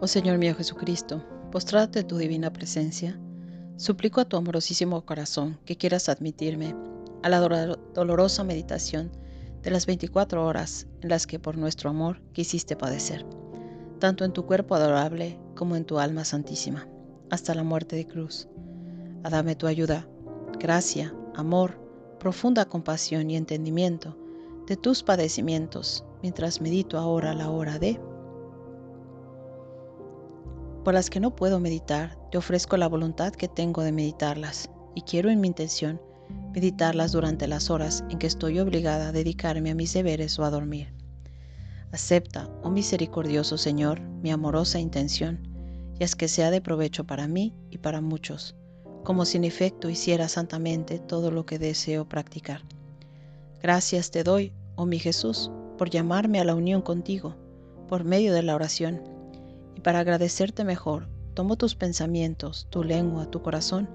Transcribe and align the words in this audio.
Oh 0.00 0.06
Señor 0.06 0.38
mío 0.38 0.54
Jesucristo, 0.54 1.24
postrate 1.50 2.04
tu 2.04 2.18
divina 2.18 2.52
presencia, 2.52 3.18
suplico 3.76 4.20
a 4.20 4.24
tu 4.26 4.36
amorosísimo 4.36 5.04
corazón 5.04 5.58
que 5.64 5.76
quieras 5.76 6.08
admitirme 6.08 6.76
a 7.24 7.28
la 7.28 7.40
dolorosa 7.40 8.44
meditación 8.44 9.10
de 9.60 9.72
las 9.72 9.86
24 9.86 10.46
horas 10.46 10.86
en 11.00 11.08
las 11.08 11.26
que 11.26 11.40
por 11.40 11.58
nuestro 11.58 11.90
amor 11.90 12.22
quisiste 12.32 12.76
padecer, 12.76 13.26
tanto 13.98 14.24
en 14.24 14.32
tu 14.32 14.46
cuerpo 14.46 14.76
adorable 14.76 15.36
como 15.56 15.74
en 15.74 15.84
tu 15.84 15.98
alma 15.98 16.24
santísima, 16.24 16.86
hasta 17.28 17.56
la 17.56 17.64
muerte 17.64 17.96
de 17.96 18.06
cruz. 18.06 18.46
A 19.24 19.30
dame 19.30 19.56
tu 19.56 19.66
ayuda, 19.66 20.06
gracia, 20.60 21.12
amor, 21.34 21.74
profunda 22.20 22.66
compasión 22.66 23.32
y 23.32 23.36
entendimiento 23.36 24.16
de 24.68 24.76
tus 24.76 25.02
padecimientos, 25.02 26.04
mientras 26.22 26.60
medito 26.60 26.98
ahora 26.98 27.34
la 27.34 27.50
hora 27.50 27.80
de 27.80 28.00
por 30.88 30.94
las 30.94 31.10
que 31.10 31.20
no 31.20 31.36
puedo 31.36 31.60
meditar, 31.60 32.16
te 32.30 32.38
ofrezco 32.38 32.78
la 32.78 32.88
voluntad 32.88 33.34
que 33.34 33.46
tengo 33.46 33.82
de 33.82 33.92
meditarlas, 33.92 34.70
y 34.94 35.02
quiero 35.02 35.28
en 35.28 35.38
mi 35.38 35.48
intención 35.48 36.00
meditarlas 36.54 37.12
durante 37.12 37.46
las 37.46 37.68
horas 37.68 38.04
en 38.08 38.18
que 38.18 38.26
estoy 38.26 38.58
obligada 38.58 39.08
a 39.08 39.12
dedicarme 39.12 39.70
a 39.70 39.74
mis 39.74 39.92
deberes 39.92 40.38
o 40.38 40.44
a 40.44 40.50
dormir. 40.50 40.94
Acepta, 41.92 42.48
oh 42.62 42.70
misericordioso 42.70 43.58
Señor, 43.58 44.00
mi 44.00 44.30
amorosa 44.30 44.80
intención, 44.80 45.46
y 46.00 46.04
haz 46.04 46.16
que 46.16 46.26
sea 46.26 46.50
de 46.50 46.62
provecho 46.62 47.04
para 47.04 47.28
mí 47.28 47.52
y 47.70 47.76
para 47.76 48.00
muchos, 48.00 48.56
como 49.04 49.26
si 49.26 49.36
en 49.36 49.44
efecto 49.44 49.90
hiciera 49.90 50.26
santamente 50.26 50.98
todo 50.98 51.30
lo 51.30 51.44
que 51.44 51.58
deseo 51.58 52.08
practicar. 52.08 52.62
Gracias 53.60 54.10
te 54.10 54.24
doy, 54.24 54.54
oh 54.76 54.86
mi 54.86 54.98
Jesús, 54.98 55.50
por 55.76 55.90
llamarme 55.90 56.40
a 56.40 56.44
la 56.44 56.54
unión 56.54 56.80
contigo, 56.80 57.36
por 57.88 58.04
medio 58.04 58.32
de 58.32 58.42
la 58.42 58.54
oración 58.54 59.17
y 59.78 59.80
para 59.80 60.00
agradecerte 60.00 60.64
mejor, 60.64 61.06
tomo 61.34 61.54
tus 61.54 61.76
pensamientos, 61.76 62.66
tu 62.68 62.82
lengua, 62.82 63.30
tu 63.30 63.42
corazón, 63.42 63.88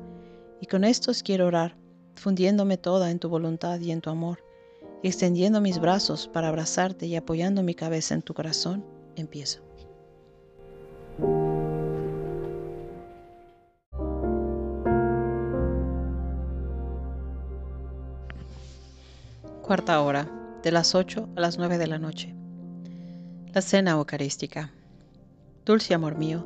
y 0.62 0.66
con 0.68 0.86
estos 0.86 1.24
quiero 1.24 1.46
orar, 1.46 1.76
fundiéndome 2.16 2.78
toda 2.78 3.12
en 3.12 3.20
tu 3.20 3.28
voluntad 3.28 3.82
y 3.82 3.92
en 3.92 4.00
tu 4.00 4.10
amor, 4.10 4.40
y 5.02 5.10
extendiendo 5.10 5.60
mis 5.60 5.80
brazos 5.80 6.30
para 6.30 6.48
abrazarte 6.48 7.06
y 7.06 7.18
apoyando 7.18 7.64
mi 7.64 7.76
cabeza 7.76 8.16
en 8.16 8.22
tu 8.22 8.34
corazón, 8.34 8.86
empiezo. 9.18 9.60
Cuarta 19.62 20.00
hora, 20.00 20.32
de 20.64 20.72
las 20.72 20.96
8 20.96 21.28
a 21.36 21.42
las 21.42 21.58
9 21.58 21.78
de 21.78 21.88
la 21.88 22.00
noche. 22.00 22.34
La 23.54 23.62
cena 23.62 23.92
eucarística. 23.92 24.72
Dulce 25.66 25.94
amor 25.94 26.18
mío, 26.18 26.46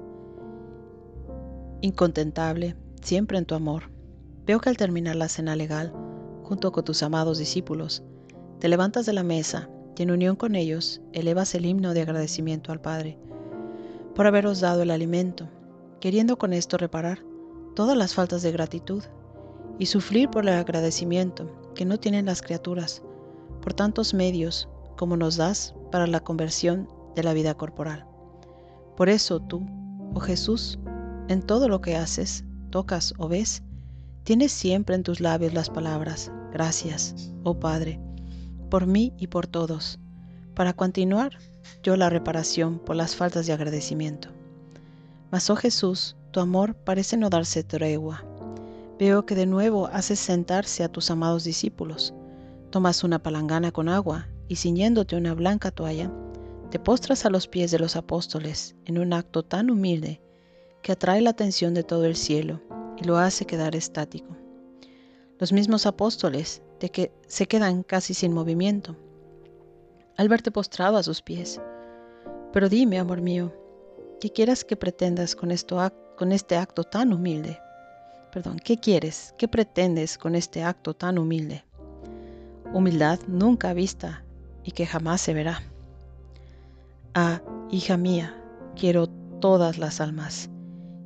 incontentable, 1.81 2.75
siempre 3.01 3.37
en 3.37 3.45
tu 3.45 3.55
amor, 3.55 3.89
veo 4.45 4.59
que 4.59 4.69
al 4.69 4.77
terminar 4.77 5.15
la 5.15 5.27
cena 5.27 5.55
legal, 5.55 5.91
junto 6.43 6.71
con 6.71 6.83
tus 6.83 7.01
amados 7.01 7.39
discípulos, 7.39 8.03
te 8.59 8.67
levantas 8.67 9.05
de 9.05 9.13
la 9.13 9.23
mesa 9.23 9.69
y 9.97 10.03
en 10.03 10.11
unión 10.11 10.35
con 10.35 10.55
ellos 10.55 11.01
elevas 11.13 11.55
el 11.55 11.65
himno 11.65 11.93
de 11.93 12.01
agradecimiento 12.01 12.71
al 12.71 12.79
Padre 12.79 13.17
por 14.17 14.25
haberos 14.25 14.61
dado 14.61 14.81
el 14.81 14.89
alimento, 14.89 15.47
queriendo 15.99 16.39
con 16.39 16.51
esto 16.51 16.77
reparar 16.77 17.19
todas 17.75 17.95
las 17.95 18.15
faltas 18.15 18.41
de 18.41 18.51
gratitud 18.51 19.03
y 19.77 19.85
sufrir 19.85 20.27
por 20.29 20.43
el 20.43 20.55
agradecimiento 20.55 21.71
que 21.75 21.85
no 21.85 21.99
tienen 21.99 22.25
las 22.25 22.41
criaturas, 22.41 23.03
por 23.61 23.75
tantos 23.75 24.15
medios 24.15 24.67
como 24.95 25.17
nos 25.17 25.37
das 25.37 25.75
para 25.91 26.07
la 26.07 26.19
conversión 26.19 26.87
de 27.15 27.21
la 27.21 27.33
vida 27.33 27.53
corporal. 27.53 28.07
Por 28.97 29.09
eso 29.09 29.39
tú, 29.39 29.63
oh 30.15 30.19
Jesús, 30.19 30.79
en 31.27 31.43
todo 31.43 31.69
lo 31.69 31.81
que 31.81 31.95
haces, 31.95 32.43
tocas 32.71 33.13
o 33.19 33.27
ves, 33.27 33.61
tienes 34.23 34.51
siempre 34.51 34.95
en 34.95 35.03
tus 35.03 35.19
labios 35.19 35.53
las 35.53 35.69
palabras, 35.69 36.31
gracias, 36.51 37.31
oh 37.43 37.59
Padre, 37.59 37.99
por 38.71 38.87
mí 38.87 39.13
y 39.19 39.27
por 39.27 39.45
todos, 39.45 39.99
para 40.55 40.73
continuar 40.73 41.37
yo 41.83 41.95
la 41.95 42.09
reparación 42.09 42.79
por 42.79 42.95
las 42.95 43.15
faltas 43.15 43.45
de 43.45 43.53
agradecimiento. 43.53 44.29
Mas, 45.29 45.47
oh 45.51 45.55
Jesús, 45.55 46.15
tu 46.31 46.39
amor 46.39 46.73
parece 46.73 47.17
no 47.17 47.29
darse 47.29 47.63
tregua. 47.63 48.25
Veo 48.97 49.27
que 49.27 49.35
de 49.35 49.45
nuevo 49.45 49.85
haces 49.93 50.19
sentarse 50.19 50.83
a 50.83 50.89
tus 50.89 51.11
amados 51.11 51.43
discípulos. 51.43 52.15
Tomas 52.71 53.03
una 53.03 53.19
palangana 53.19 53.71
con 53.71 53.89
agua 53.89 54.27
y 54.47 54.55
ciñéndote 54.55 55.15
una 55.15 55.35
blanca 55.35 55.69
toalla, 55.69 56.11
te 56.69 56.79
postras 56.79 57.25
a 57.25 57.29
los 57.29 57.47
pies 57.47 57.71
de 57.71 57.79
los 57.79 57.95
apóstoles 57.95 58.75
en 58.85 58.97
un 58.97 59.13
acto 59.13 59.43
tan 59.43 59.69
humilde 59.69 60.21
que 60.81 60.91
atrae 60.91 61.21
la 61.21 61.29
atención 61.29 61.73
de 61.73 61.83
todo 61.83 62.05
el 62.05 62.15
cielo 62.15 62.61
y 62.97 63.05
lo 63.05 63.17
hace 63.17 63.45
quedar 63.45 63.75
estático. 63.75 64.35
Los 65.39 65.53
mismos 65.53 65.85
apóstoles 65.85 66.61
de 66.79 66.89
que 66.89 67.11
se 67.27 67.47
quedan 67.47 67.83
casi 67.83 68.13
sin 68.13 68.33
movimiento 68.33 68.97
al 70.17 70.29
verte 70.29 70.51
postrado 70.51 70.97
a 70.97 71.03
sus 71.03 71.21
pies. 71.21 71.61
Pero 72.51 72.69
dime, 72.69 72.97
amor 72.97 73.21
mío, 73.21 73.53
¿qué 74.19 74.31
quieras 74.31 74.65
que 74.65 74.75
pretendas 74.75 75.35
con, 75.35 75.51
esto, 75.51 75.77
con 76.17 76.31
este 76.31 76.55
acto 76.55 76.83
tan 76.83 77.13
humilde? 77.13 77.59
Perdón, 78.33 78.59
¿qué 78.59 78.79
quieres? 78.79 79.33
¿Qué 79.37 79.47
pretendes 79.47 80.17
con 80.17 80.35
este 80.35 80.63
acto 80.63 80.95
tan 80.95 81.17
humilde? 81.17 81.63
Humildad 82.73 83.19
nunca 83.27 83.73
vista 83.73 84.23
y 84.63 84.71
que 84.71 84.85
jamás 84.85 85.21
se 85.21 85.33
verá. 85.33 85.61
Ah, 87.19 87.41
hija 87.71 87.97
mía, 87.97 88.39
quiero 88.75 89.07
todas 89.07 89.79
las 89.79 90.01
almas, 90.01 90.51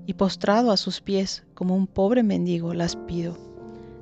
y 0.06 0.16
postrado 0.16 0.72
a 0.72 0.76
sus 0.76 1.00
pies 1.00 1.46
como 1.54 1.74
un 1.74 1.88
pobre 1.88 2.22
mendigo 2.22 2.74
las 2.74 2.98
pido, 2.98 3.38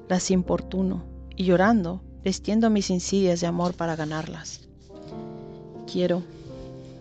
las 0.08 0.32
importuno, 0.32 1.06
y 1.36 1.44
llorando 1.44 2.02
les 2.24 2.42
tiendo 2.42 2.72
mis 2.72 2.90
insidias 2.90 3.42
de 3.42 3.46
amor 3.46 3.76
para 3.76 3.96
ganarlas. 3.96 4.68
Quiero, 5.86 6.24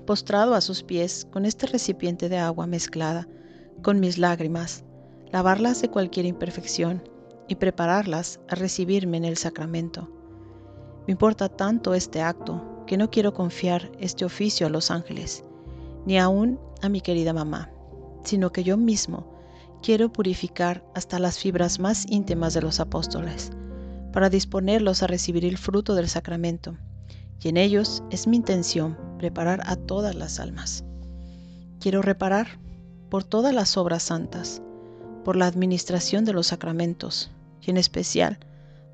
postrado 0.06 0.52
a 0.52 0.60
sus 0.60 0.82
pies 0.82 1.26
con 1.30 1.46
este 1.46 1.66
recipiente 1.66 2.28
de 2.28 2.36
agua 2.36 2.66
mezclada 2.66 3.26
con 3.82 4.00
mis 4.00 4.18
lágrimas, 4.18 4.84
lavarlas 5.32 5.80
de 5.80 5.88
cualquier 5.88 6.26
imperfección 6.26 7.02
y 7.48 7.54
prepararlas 7.54 8.40
a 8.46 8.56
recibirme 8.56 9.16
en 9.16 9.24
el 9.24 9.38
sacramento. 9.38 10.10
Me 11.06 11.12
importa 11.12 11.48
tanto 11.48 11.94
este 11.94 12.20
acto 12.20 12.67
que 12.88 12.96
no 12.96 13.10
quiero 13.10 13.34
confiar 13.34 13.92
este 14.00 14.24
oficio 14.24 14.66
a 14.66 14.70
los 14.70 14.90
ángeles, 14.90 15.44
ni 16.06 16.18
aún 16.18 16.58
a 16.80 16.88
mi 16.88 17.02
querida 17.02 17.34
mamá, 17.34 17.70
sino 18.24 18.50
que 18.50 18.64
yo 18.64 18.78
mismo 18.78 19.30
quiero 19.82 20.10
purificar 20.10 20.82
hasta 20.94 21.18
las 21.18 21.38
fibras 21.38 21.78
más 21.78 22.06
íntimas 22.10 22.54
de 22.54 22.62
los 22.62 22.80
apóstoles, 22.80 23.50
para 24.10 24.30
disponerlos 24.30 25.02
a 25.02 25.06
recibir 25.06 25.44
el 25.44 25.58
fruto 25.58 25.94
del 25.94 26.08
sacramento, 26.08 26.78
y 27.42 27.50
en 27.50 27.58
ellos 27.58 28.02
es 28.10 28.26
mi 28.26 28.38
intención 28.38 28.96
preparar 29.18 29.60
a 29.66 29.76
todas 29.76 30.14
las 30.14 30.40
almas. 30.40 30.82
Quiero 31.80 32.00
reparar 32.00 32.58
por 33.10 33.22
todas 33.22 33.54
las 33.54 33.76
obras 33.76 34.02
santas, 34.02 34.62
por 35.24 35.36
la 35.36 35.46
administración 35.46 36.24
de 36.24 36.32
los 36.32 36.46
sacramentos, 36.46 37.30
y 37.60 37.70
en 37.70 37.76
especial 37.76 38.38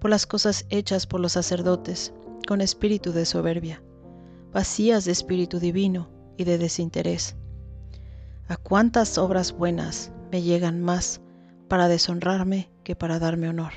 por 0.00 0.10
las 0.10 0.26
cosas 0.26 0.66
hechas 0.68 1.06
por 1.06 1.20
los 1.20 1.32
sacerdotes 1.32 2.12
con 2.44 2.60
espíritu 2.60 3.12
de 3.12 3.24
soberbia, 3.24 3.82
vacías 4.52 5.04
de 5.04 5.12
espíritu 5.12 5.58
divino 5.58 6.08
y 6.36 6.44
de 6.44 6.58
desinterés. 6.58 7.36
¿A 8.48 8.56
cuántas 8.56 9.18
obras 9.18 9.52
buenas 9.52 10.12
me 10.30 10.42
llegan 10.42 10.80
más 10.80 11.20
para 11.68 11.88
deshonrarme 11.88 12.70
que 12.84 12.94
para 12.94 13.18
darme 13.18 13.48
honor? 13.48 13.72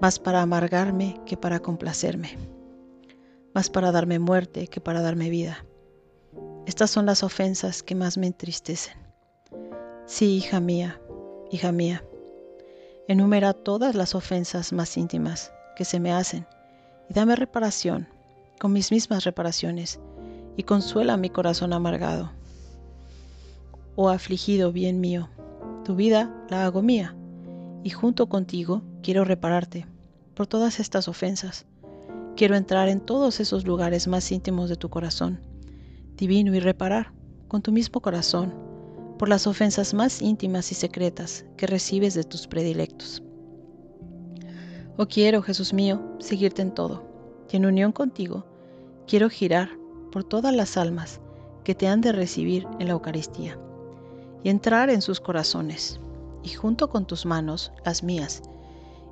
Más 0.00 0.18
para 0.18 0.42
amargarme 0.42 1.20
que 1.26 1.36
para 1.36 1.60
complacerme. 1.60 2.36
Más 3.54 3.70
para 3.70 3.92
darme 3.92 4.18
muerte 4.18 4.68
que 4.68 4.80
para 4.80 5.00
darme 5.00 5.30
vida. 5.30 5.64
Estas 6.66 6.90
son 6.90 7.06
las 7.06 7.22
ofensas 7.22 7.82
que 7.82 7.94
más 7.94 8.18
me 8.18 8.26
entristecen. 8.26 8.94
Sí, 10.06 10.36
hija 10.36 10.60
mía, 10.60 11.00
hija 11.50 11.72
mía, 11.72 12.04
enumera 13.08 13.52
todas 13.52 13.94
las 13.94 14.14
ofensas 14.14 14.72
más 14.72 14.96
íntimas 14.96 15.52
que 15.76 15.84
se 15.84 16.00
me 16.00 16.12
hacen 16.12 16.46
y 17.08 17.14
dame 17.14 17.36
reparación 17.36 18.08
con 18.60 18.72
mis 18.72 18.90
mismas 18.90 19.24
reparaciones 19.24 20.00
y 20.56 20.62
consuela 20.62 21.16
mi 21.16 21.30
corazón 21.30 21.72
amargado. 21.72 22.32
Oh 23.94 24.08
afligido 24.08 24.72
bien 24.72 25.00
mío, 25.00 25.28
tu 25.84 25.94
vida 25.94 26.34
la 26.50 26.64
hago 26.64 26.82
mía 26.82 27.14
y 27.82 27.90
junto 27.90 28.28
contigo 28.28 28.82
quiero 29.02 29.24
repararte 29.24 29.86
por 30.34 30.46
todas 30.46 30.80
estas 30.80 31.08
ofensas. 31.08 31.66
Quiero 32.36 32.56
entrar 32.56 32.88
en 32.88 33.00
todos 33.00 33.40
esos 33.40 33.66
lugares 33.66 34.08
más 34.08 34.30
íntimos 34.30 34.68
de 34.68 34.76
tu 34.76 34.90
corazón, 34.90 35.40
divino 36.16 36.54
y 36.54 36.60
reparar 36.60 37.12
con 37.48 37.62
tu 37.62 37.72
mismo 37.72 38.00
corazón 38.00 38.54
por 39.18 39.28
las 39.28 39.46
ofensas 39.46 39.94
más 39.94 40.20
íntimas 40.20 40.70
y 40.72 40.74
secretas 40.74 41.46
que 41.56 41.66
recibes 41.66 42.14
de 42.14 42.24
tus 42.24 42.46
predilectos. 42.46 43.22
Oh 44.98 45.06
quiero, 45.06 45.42
Jesús 45.42 45.74
mío, 45.74 46.00
seguirte 46.20 46.62
en 46.62 46.72
todo, 46.72 47.04
y 47.52 47.56
en 47.56 47.66
unión 47.66 47.92
contigo 47.92 48.46
quiero 49.06 49.28
girar 49.28 49.68
por 50.10 50.24
todas 50.24 50.54
las 50.54 50.78
almas 50.78 51.20
que 51.64 51.74
te 51.74 51.86
han 51.86 52.00
de 52.00 52.12
recibir 52.12 52.66
en 52.78 52.86
la 52.86 52.94
Eucaristía 52.94 53.58
y 54.42 54.48
entrar 54.48 54.88
en 54.88 55.02
sus 55.02 55.20
corazones, 55.20 56.00
y 56.42 56.48
junto 56.48 56.88
con 56.88 57.04
tus 57.04 57.26
manos, 57.26 57.72
las 57.84 58.02
mías, 58.02 58.40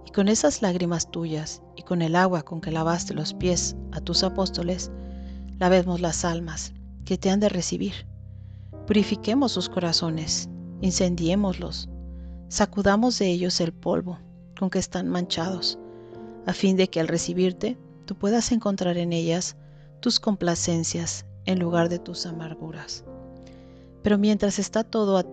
y 0.06 0.10
con 0.10 0.28
esas 0.28 0.62
lágrimas 0.62 1.10
tuyas, 1.10 1.60
y 1.76 1.82
con 1.82 2.00
el 2.00 2.16
agua 2.16 2.42
con 2.42 2.62
que 2.62 2.70
lavaste 2.70 3.12
los 3.12 3.34
pies 3.34 3.76
a 3.92 4.00
tus 4.00 4.22
apóstoles, 4.22 4.90
lavemos 5.58 6.00
las 6.00 6.24
almas 6.24 6.72
que 7.04 7.18
te 7.18 7.28
han 7.28 7.40
de 7.40 7.50
recibir. 7.50 8.06
Purifiquemos 8.86 9.52
sus 9.52 9.68
corazones, 9.68 10.48
incendiémoslos, 10.80 11.90
sacudamos 12.48 13.18
de 13.18 13.30
ellos 13.30 13.60
el 13.60 13.74
polvo 13.74 14.18
con 14.58 14.70
que 14.70 14.78
están 14.78 15.08
manchados, 15.08 15.78
a 16.46 16.52
fin 16.52 16.76
de 16.76 16.88
que 16.88 17.00
al 17.00 17.08
recibirte 17.08 17.78
tú 18.06 18.14
puedas 18.14 18.52
encontrar 18.52 18.96
en 18.96 19.12
ellas 19.12 19.56
tus 20.00 20.20
complacencias 20.20 21.26
en 21.46 21.58
lugar 21.58 21.88
de 21.88 21.98
tus 21.98 22.26
amarguras. 22.26 23.04
Pero 24.02 24.18
mientras 24.18 24.58
está 24.58 24.84
todo 24.84 25.24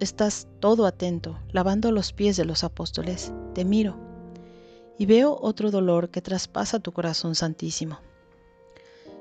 estás 0.00 0.48
todo 0.60 0.86
atento, 0.86 1.38
lavando 1.52 1.92
los 1.92 2.12
pies 2.12 2.36
de 2.36 2.46
los 2.46 2.64
apóstoles, 2.64 3.32
te 3.54 3.66
miro 3.66 3.96
y 4.98 5.06
veo 5.06 5.38
otro 5.40 5.70
dolor 5.70 6.10
que 6.10 6.22
traspasa 6.22 6.80
tu 6.80 6.92
corazón 6.92 7.34
santísimo. 7.34 7.98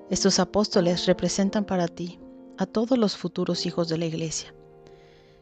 Estos 0.09 0.39
apóstoles 0.39 1.05
representan 1.05 1.65
para 1.65 1.87
ti 1.87 2.19
a 2.57 2.65
todos 2.65 2.97
los 2.97 3.15
futuros 3.15 3.65
hijos 3.65 3.87
de 3.89 3.97
la 3.97 4.05
iglesia. 4.05 4.53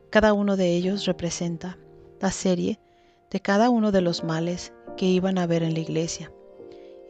Cada 0.09 0.33
uno 0.33 0.57
de 0.57 0.75
ellos 0.75 1.05
representa 1.05 1.77
la 2.19 2.31
serie 2.31 2.79
de 3.31 3.39
cada 3.39 3.69
uno 3.69 3.91
de 3.91 4.01
los 4.01 4.23
males 4.23 4.73
que 4.95 5.05
iban 5.05 5.37
a 5.37 5.43
haber 5.43 5.63
en 5.63 5.73
la 5.73 5.79
iglesia 5.79 6.31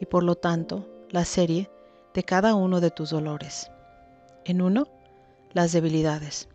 y 0.00 0.06
por 0.06 0.22
lo 0.22 0.34
tanto 0.34 0.86
la 1.10 1.24
serie 1.24 1.70
de 2.14 2.22
cada 2.24 2.54
uno 2.54 2.80
de 2.80 2.90
tus 2.90 3.10
dolores. 3.10 3.70
En 4.44 4.62
uno, 4.62 4.86
las 5.52 5.72
debilidades. 5.72 6.48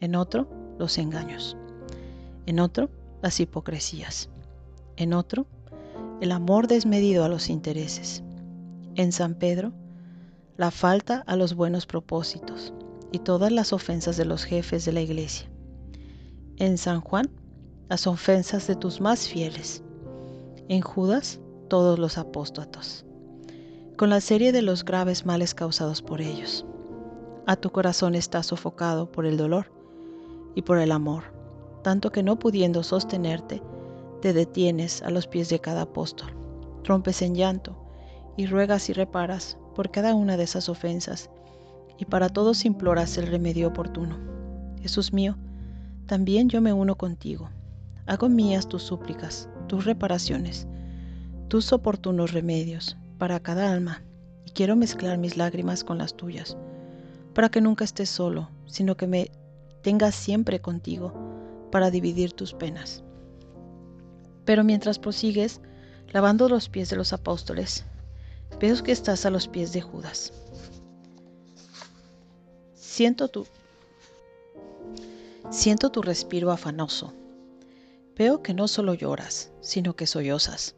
En 0.00 0.14
otro, 0.16 0.48
los 0.78 0.98
engaños. 0.98 1.56
En 2.46 2.60
otro, 2.60 2.90
las 3.22 3.40
hipocresías. 3.40 4.28
En 4.96 5.12
otro, 5.12 5.46
el 6.20 6.32
amor 6.32 6.68
desmedido 6.68 7.24
a 7.24 7.28
los 7.28 7.48
intereses. 7.48 8.22
En 8.94 9.12
San 9.12 9.34
Pedro, 9.34 9.72
la 10.56 10.70
falta 10.70 11.24
a 11.26 11.36
los 11.36 11.54
buenos 11.54 11.86
propósitos 11.86 12.72
y 13.12 13.18
todas 13.18 13.50
las 13.50 13.72
ofensas 13.72 14.16
de 14.16 14.24
los 14.24 14.44
jefes 14.44 14.84
de 14.84 14.92
la 14.92 15.00
iglesia. 15.00 15.48
En 16.56 16.78
San 16.78 17.00
Juan, 17.00 17.30
las 17.88 18.06
ofensas 18.06 18.66
de 18.66 18.76
tus 18.76 19.00
más 19.00 19.28
fieles. 19.28 19.82
En 20.68 20.80
Judas, 20.80 21.40
todos 21.68 21.98
los 21.98 22.16
apóstatos. 22.16 23.04
Con 23.98 24.10
la 24.10 24.20
serie 24.20 24.52
de 24.52 24.62
los 24.62 24.84
graves 24.84 25.26
males 25.26 25.54
causados 25.54 26.00
por 26.00 26.20
ellos. 26.20 26.64
A 27.46 27.56
tu 27.56 27.70
corazón 27.70 28.14
está 28.14 28.42
sofocado 28.42 29.12
por 29.12 29.26
el 29.26 29.36
dolor 29.36 29.70
y 30.54 30.62
por 30.62 30.78
el 30.78 30.92
amor, 30.92 31.24
tanto 31.82 32.10
que 32.10 32.22
no 32.22 32.38
pudiendo 32.38 32.82
sostenerte, 32.82 33.62
te 34.22 34.32
detienes 34.32 35.02
a 35.02 35.10
los 35.10 35.26
pies 35.26 35.50
de 35.50 35.60
cada 35.60 35.82
apóstol, 35.82 36.32
rompes 36.84 37.20
en 37.20 37.34
llanto 37.34 37.76
y 38.38 38.46
ruegas 38.46 38.88
y 38.88 38.94
reparas 38.94 39.58
por 39.74 39.90
cada 39.90 40.14
una 40.14 40.38
de 40.38 40.44
esas 40.44 40.70
ofensas, 40.70 41.28
y 41.98 42.06
para 42.06 42.28
todos 42.28 42.64
imploras 42.64 43.18
el 43.18 43.26
remedio 43.26 43.68
oportuno. 43.68 44.18
Jesús 44.80 45.12
mío, 45.12 45.36
también 46.06 46.48
yo 46.48 46.60
me 46.60 46.72
uno 46.72 46.96
contigo, 46.96 47.50
hago 48.06 48.28
mías 48.28 48.68
tus 48.68 48.82
súplicas, 48.82 49.48
tus 49.68 49.84
reparaciones, 49.84 50.66
tus 51.48 51.72
oportunos 51.72 52.32
remedios 52.32 52.96
para 53.18 53.40
cada 53.40 53.72
alma, 53.72 54.02
y 54.46 54.50
quiero 54.50 54.76
mezclar 54.76 55.18
mis 55.18 55.36
lágrimas 55.36 55.84
con 55.84 55.98
las 55.98 56.14
tuyas 56.14 56.56
para 57.34 57.48
que 57.48 57.60
nunca 57.60 57.84
estés 57.84 58.08
solo, 58.08 58.48
sino 58.66 58.96
que 58.96 59.06
me 59.06 59.30
tengas 59.82 60.14
siempre 60.14 60.60
contigo 60.60 61.12
para 61.70 61.90
dividir 61.90 62.32
tus 62.32 62.54
penas. 62.54 63.02
Pero 64.44 64.62
mientras 64.64 64.98
prosigues, 64.98 65.60
lavando 66.12 66.48
los 66.48 66.68
pies 66.68 66.90
de 66.90 66.96
los 66.96 67.12
apóstoles, 67.12 67.84
veo 68.60 68.82
que 68.82 68.92
estás 68.92 69.26
a 69.26 69.30
los 69.30 69.48
pies 69.48 69.72
de 69.72 69.80
Judas. 69.80 70.32
Siento 72.74 73.28
tu, 73.28 73.46
siento 75.50 75.90
tu 75.90 76.02
respiro 76.02 76.52
afanoso. 76.52 77.12
Veo 78.16 78.42
que 78.42 78.54
no 78.54 78.68
solo 78.68 78.94
lloras, 78.94 79.52
sino 79.60 79.96
que 79.96 80.06
sollozas. 80.06 80.76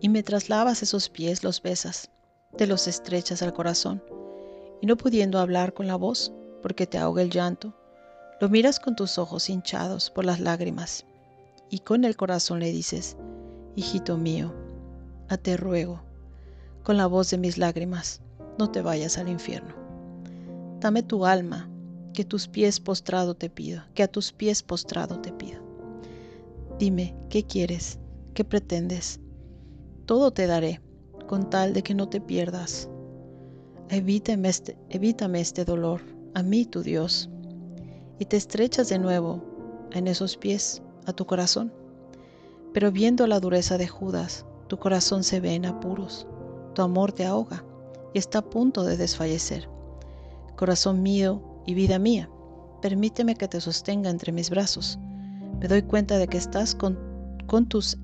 Y 0.00 0.08
mientras 0.08 0.48
lavas 0.48 0.82
esos 0.82 1.10
pies 1.10 1.44
los 1.44 1.60
besas, 1.60 2.10
te 2.56 2.66
los 2.66 2.86
estrechas 2.86 3.42
al 3.42 3.52
corazón 3.52 4.02
y 4.80 4.86
no 4.86 4.96
pudiendo 4.96 5.38
hablar 5.38 5.74
con 5.74 5.86
la 5.86 5.96
voz, 5.96 6.32
porque 6.62 6.86
te 6.86 6.98
ahoga 6.98 7.22
el 7.22 7.30
llanto, 7.30 7.74
lo 8.40 8.48
miras 8.48 8.80
con 8.80 8.96
tus 8.96 9.18
ojos 9.18 9.48
hinchados 9.48 10.10
por 10.10 10.24
las 10.24 10.40
lágrimas, 10.40 11.06
y 11.70 11.80
con 11.80 12.04
el 12.04 12.16
corazón 12.16 12.60
le 12.60 12.70
dices, 12.70 13.16
Hijito 13.74 14.16
mío, 14.16 14.54
a 15.28 15.36
te 15.36 15.56
ruego, 15.56 16.02
con 16.82 16.96
la 16.96 17.06
voz 17.06 17.30
de 17.30 17.38
mis 17.38 17.58
lágrimas, 17.58 18.20
no 18.58 18.70
te 18.70 18.80
vayas 18.80 19.18
al 19.18 19.28
infierno. 19.28 19.74
Dame 20.80 21.02
tu 21.02 21.26
alma, 21.26 21.68
que 22.14 22.24
tus 22.24 22.48
pies 22.48 22.80
postrado 22.80 23.34
te 23.34 23.50
pido, 23.50 23.82
que 23.94 24.02
a 24.02 24.08
tus 24.08 24.32
pies 24.32 24.62
postrado 24.62 25.20
te 25.20 25.32
pido. 25.32 25.65
Dime, 26.78 27.16
¿qué 27.30 27.44
quieres? 27.44 27.98
¿Qué 28.34 28.44
pretendes? 28.44 29.20
Todo 30.04 30.30
te 30.30 30.46
daré, 30.46 30.80
con 31.26 31.50
tal 31.50 31.72
de 31.72 31.82
que 31.82 31.94
no 31.94 32.08
te 32.08 32.20
pierdas 32.20 32.88
Evítame 33.88 34.48
este, 34.48 34.76
evítame 34.90 35.40
este 35.40 35.64
dolor, 35.64 36.00
a 36.34 36.42
mí 36.42 36.64
tu 36.64 36.82
Dios. 36.82 37.30
Y 38.18 38.24
te 38.24 38.36
estrechas 38.36 38.88
de 38.88 38.98
nuevo 38.98 39.44
en 39.92 40.08
esos 40.08 40.36
pies, 40.36 40.82
a 41.06 41.12
tu 41.12 41.24
corazón. 41.24 41.72
Pero 42.74 42.90
viendo 42.90 43.28
la 43.28 43.38
dureza 43.38 43.78
de 43.78 43.86
Judas, 43.86 44.44
tu 44.66 44.78
corazón 44.78 45.22
se 45.22 45.38
ve 45.38 45.54
en 45.54 45.66
apuros, 45.66 46.26
tu 46.74 46.82
amor 46.82 47.12
te 47.12 47.24
ahoga 47.24 47.64
y 48.12 48.18
está 48.18 48.40
a 48.40 48.50
punto 48.50 48.82
de 48.82 48.96
desfallecer. 48.96 49.68
Corazón 50.56 51.00
mío 51.04 51.62
y 51.64 51.74
vida 51.74 52.00
mía, 52.00 52.28
permíteme 52.82 53.36
que 53.36 53.46
te 53.46 53.60
sostenga 53.60 54.10
entre 54.10 54.32
mis 54.32 54.50
brazos. 54.50 54.98
Me 55.60 55.68
doy 55.68 55.82
cuenta 55.82 56.18
de 56.18 56.28
que 56.28 56.36
estás 56.36 56.74
con, 56.74 56.98
tus 57.68 57.98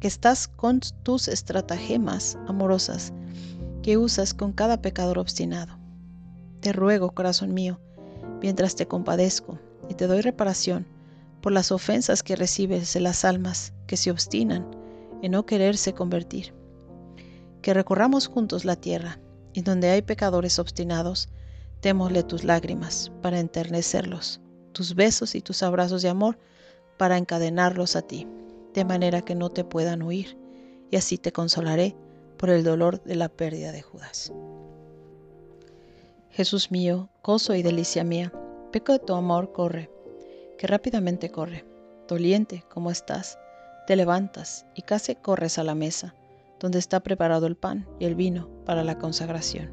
que 0.00 0.08
estás 0.08 0.48
con 0.48 0.80
tus 1.02 1.28
estratagemas 1.28 2.38
amorosas 2.46 3.12
que 3.82 3.96
usas 3.96 4.32
con 4.32 4.52
cada 4.52 4.80
pecador 4.80 5.18
obstinado. 5.18 5.78
Te 6.60 6.72
ruego, 6.72 7.10
corazón 7.10 7.52
mío, 7.54 7.80
mientras 8.40 8.76
te 8.76 8.86
compadezco 8.86 9.58
y 9.88 9.94
te 9.94 10.06
doy 10.06 10.20
reparación 10.20 10.86
por 11.40 11.52
las 11.52 11.72
ofensas 11.72 12.22
que 12.22 12.36
recibes 12.36 12.94
de 12.94 13.00
las 13.00 13.24
almas 13.24 13.72
que 13.86 13.96
se 13.96 14.10
obstinan 14.10 14.64
en 15.22 15.32
no 15.32 15.44
quererse 15.44 15.92
convertir. 15.92 16.54
Que 17.62 17.74
recorramos 17.74 18.28
juntos 18.28 18.64
la 18.64 18.76
tierra 18.76 19.18
y 19.52 19.62
donde 19.62 19.90
hay 19.90 20.02
pecadores 20.02 20.60
obstinados, 20.60 21.28
démosle 21.82 22.22
tus 22.22 22.44
lágrimas 22.44 23.10
para 23.22 23.40
enternecerlos, 23.40 24.40
tus 24.72 24.94
besos 24.94 25.34
y 25.34 25.40
tus 25.40 25.62
abrazos 25.62 26.02
de 26.02 26.08
amor 26.08 26.38
para 26.96 27.18
encadenarlos 27.18 27.96
a 27.96 28.02
ti, 28.02 28.26
de 28.74 28.84
manera 28.84 29.22
que 29.22 29.34
no 29.34 29.50
te 29.50 29.64
puedan 29.64 30.02
huir, 30.02 30.36
y 30.90 30.96
así 30.96 31.18
te 31.18 31.32
consolaré 31.32 31.96
por 32.36 32.50
el 32.50 32.64
dolor 32.64 33.02
de 33.04 33.16
la 33.16 33.28
pérdida 33.28 33.72
de 33.72 33.82
Judas. 33.82 34.32
Jesús 36.30 36.70
mío, 36.70 37.08
gozo 37.22 37.54
y 37.54 37.62
delicia 37.62 38.04
mía, 38.04 38.32
peco 38.72 38.92
de 38.92 38.98
tu 38.98 39.14
amor 39.14 39.52
corre, 39.52 39.90
que 40.58 40.66
rápidamente 40.66 41.30
corre. 41.30 41.64
Doliente 42.08 42.64
como 42.68 42.90
estás, 42.90 43.38
te 43.86 43.96
levantas 43.96 44.66
y 44.74 44.82
casi 44.82 45.14
corres 45.14 45.58
a 45.58 45.64
la 45.64 45.74
mesa, 45.74 46.14
donde 46.58 46.78
está 46.78 47.00
preparado 47.00 47.46
el 47.46 47.56
pan 47.56 47.86
y 47.98 48.06
el 48.06 48.14
vino 48.14 48.48
para 48.64 48.82
la 48.84 48.98
consagración. 48.98 49.70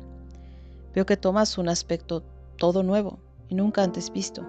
Veo 0.94 1.06
que 1.06 1.18
tomas 1.18 1.58
un 1.58 1.70
aspecto 1.70 2.24
todo 2.58 2.84
nuevo 2.84 3.20
y 3.48 3.56
nunca 3.56 3.84
antes 3.84 4.12
visto. 4.12 4.46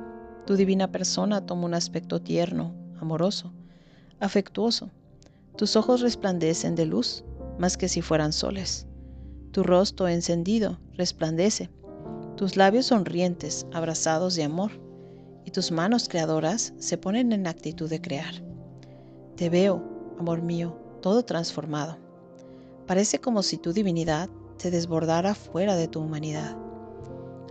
Tu 0.51 0.57
divina 0.57 0.91
persona 0.91 1.47
toma 1.47 1.67
un 1.67 1.75
aspecto 1.75 2.21
tierno, 2.23 2.75
amoroso, 3.01 3.53
afectuoso. 4.19 4.91
Tus 5.57 5.77
ojos 5.77 6.01
resplandecen 6.01 6.75
de 6.75 6.87
luz 6.87 7.23
más 7.61 7.77
que 7.77 7.89
si 7.89 8.03
fueran 8.03 8.33
soles. 8.33 8.89
Tu 9.53 9.63
rostro 9.63 10.09
encendido 10.09 10.81
resplandece, 10.97 11.71
tus 12.37 12.57
labios 12.57 12.87
sonrientes, 12.87 13.65
abrazados 13.73 14.35
de 14.35 14.43
amor, 14.43 14.73
y 15.45 15.53
tus 15.53 15.71
manos 15.71 16.09
creadoras 16.09 16.75
se 16.81 16.99
ponen 16.99 17.31
en 17.31 17.47
actitud 17.47 17.89
de 17.89 18.01
crear. 18.01 18.35
Te 19.37 19.51
veo, 19.51 19.81
amor 20.19 20.43
mío, 20.43 20.77
todo 21.01 21.23
transformado. 21.23 21.97
Parece 22.89 23.21
como 23.21 23.45
si 23.45 23.57
tu 23.57 23.73
divinidad 23.73 24.29
se 24.57 24.73
desbordara 24.73 25.37
fuera 25.37 25.77
de 25.77 25.87
tu 25.87 26.01
humanidad. 26.01 26.57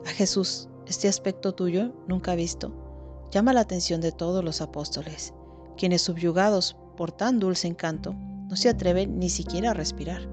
A 0.06 0.10
Jesús, 0.10 0.68
este 0.86 1.08
aspecto 1.08 1.54
tuyo, 1.54 1.94
nunca 2.06 2.36
visto, 2.36 2.74
llama 3.32 3.54
la 3.54 3.62
atención 3.62 4.02
de 4.02 4.12
todos 4.12 4.44
los 4.44 4.62
apóstoles, 4.62 5.34
quienes 5.78 6.02
subyugados 6.02 6.76
por 6.98 7.12
tan 7.12 7.40
dulce 7.40 7.68
encanto, 7.68 8.14
no 8.14 8.56
se 8.56 8.70
atreve 8.70 9.08
ni 9.08 9.30
siquiera 9.30 9.72
a 9.72 9.74
respirar. 9.74 10.28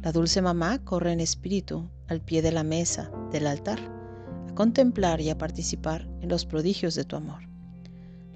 La 0.00 0.12
dulce 0.12 0.40
mamá 0.40 0.84
corre 0.84 1.12
en 1.12 1.20
espíritu 1.20 1.90
al 2.08 2.20
pie 2.20 2.42
de 2.42 2.52
la 2.52 2.62
mesa 2.62 3.10
del 3.32 3.46
altar, 3.46 3.80
a 4.48 4.54
contemplar 4.54 5.20
y 5.20 5.30
a 5.30 5.38
participar 5.38 6.08
en 6.20 6.28
los 6.28 6.46
prodigios 6.46 6.94
de 6.94 7.04
tu 7.04 7.16
amor. 7.16 7.42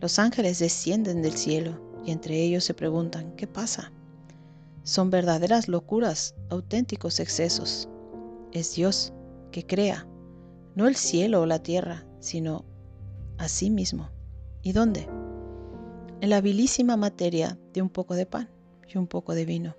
Los 0.00 0.18
ángeles 0.18 0.58
descienden 0.58 1.22
del 1.22 1.34
cielo 1.34 1.80
y 2.04 2.10
entre 2.10 2.42
ellos 2.42 2.64
se 2.64 2.74
preguntan, 2.74 3.34
¿qué 3.36 3.46
pasa? 3.46 3.92
Son 4.82 5.10
verdaderas 5.10 5.68
locuras, 5.68 6.34
auténticos 6.50 7.20
excesos. 7.20 7.88
Es 8.52 8.74
Dios 8.74 9.12
que 9.52 9.66
crea, 9.66 10.06
no 10.74 10.88
el 10.88 10.96
cielo 10.96 11.42
o 11.42 11.46
la 11.46 11.62
tierra, 11.62 12.06
sino 12.20 12.64
a 13.38 13.48
sí 13.48 13.70
mismo. 13.70 14.10
¿Y 14.62 14.72
dónde? 14.72 15.08
En 16.20 16.30
la 16.30 16.40
vilísima 16.40 16.96
materia 16.96 17.58
de 17.72 17.80
un 17.80 17.88
poco 17.88 18.14
de 18.14 18.26
pan 18.26 18.50
y 18.86 18.98
un 18.98 19.06
poco 19.06 19.34
de 19.34 19.44
vino. 19.44 19.76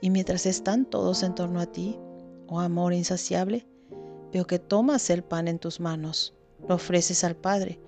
Y 0.00 0.10
mientras 0.10 0.46
están 0.46 0.86
todos 0.86 1.22
en 1.22 1.34
torno 1.34 1.60
a 1.60 1.66
ti, 1.66 1.98
oh 2.46 2.60
amor 2.60 2.94
insaciable, 2.94 3.66
veo 4.32 4.46
que 4.46 4.58
tomas 4.58 5.10
el 5.10 5.22
pan 5.22 5.48
en 5.48 5.58
tus 5.58 5.80
manos, 5.80 6.34
lo 6.68 6.76
ofreces 6.76 7.24
al 7.24 7.36
Padre, 7.36 7.80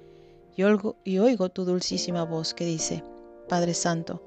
y 0.55 0.65
oigo, 0.65 0.97
y 1.05 1.19
oigo 1.19 1.49
tu 1.49 1.65
dulcísima 1.65 2.25
voz 2.25 2.53
que 2.53 2.67
dice, 2.67 3.03
Padre 3.49 3.75
Santo, 3.75 4.23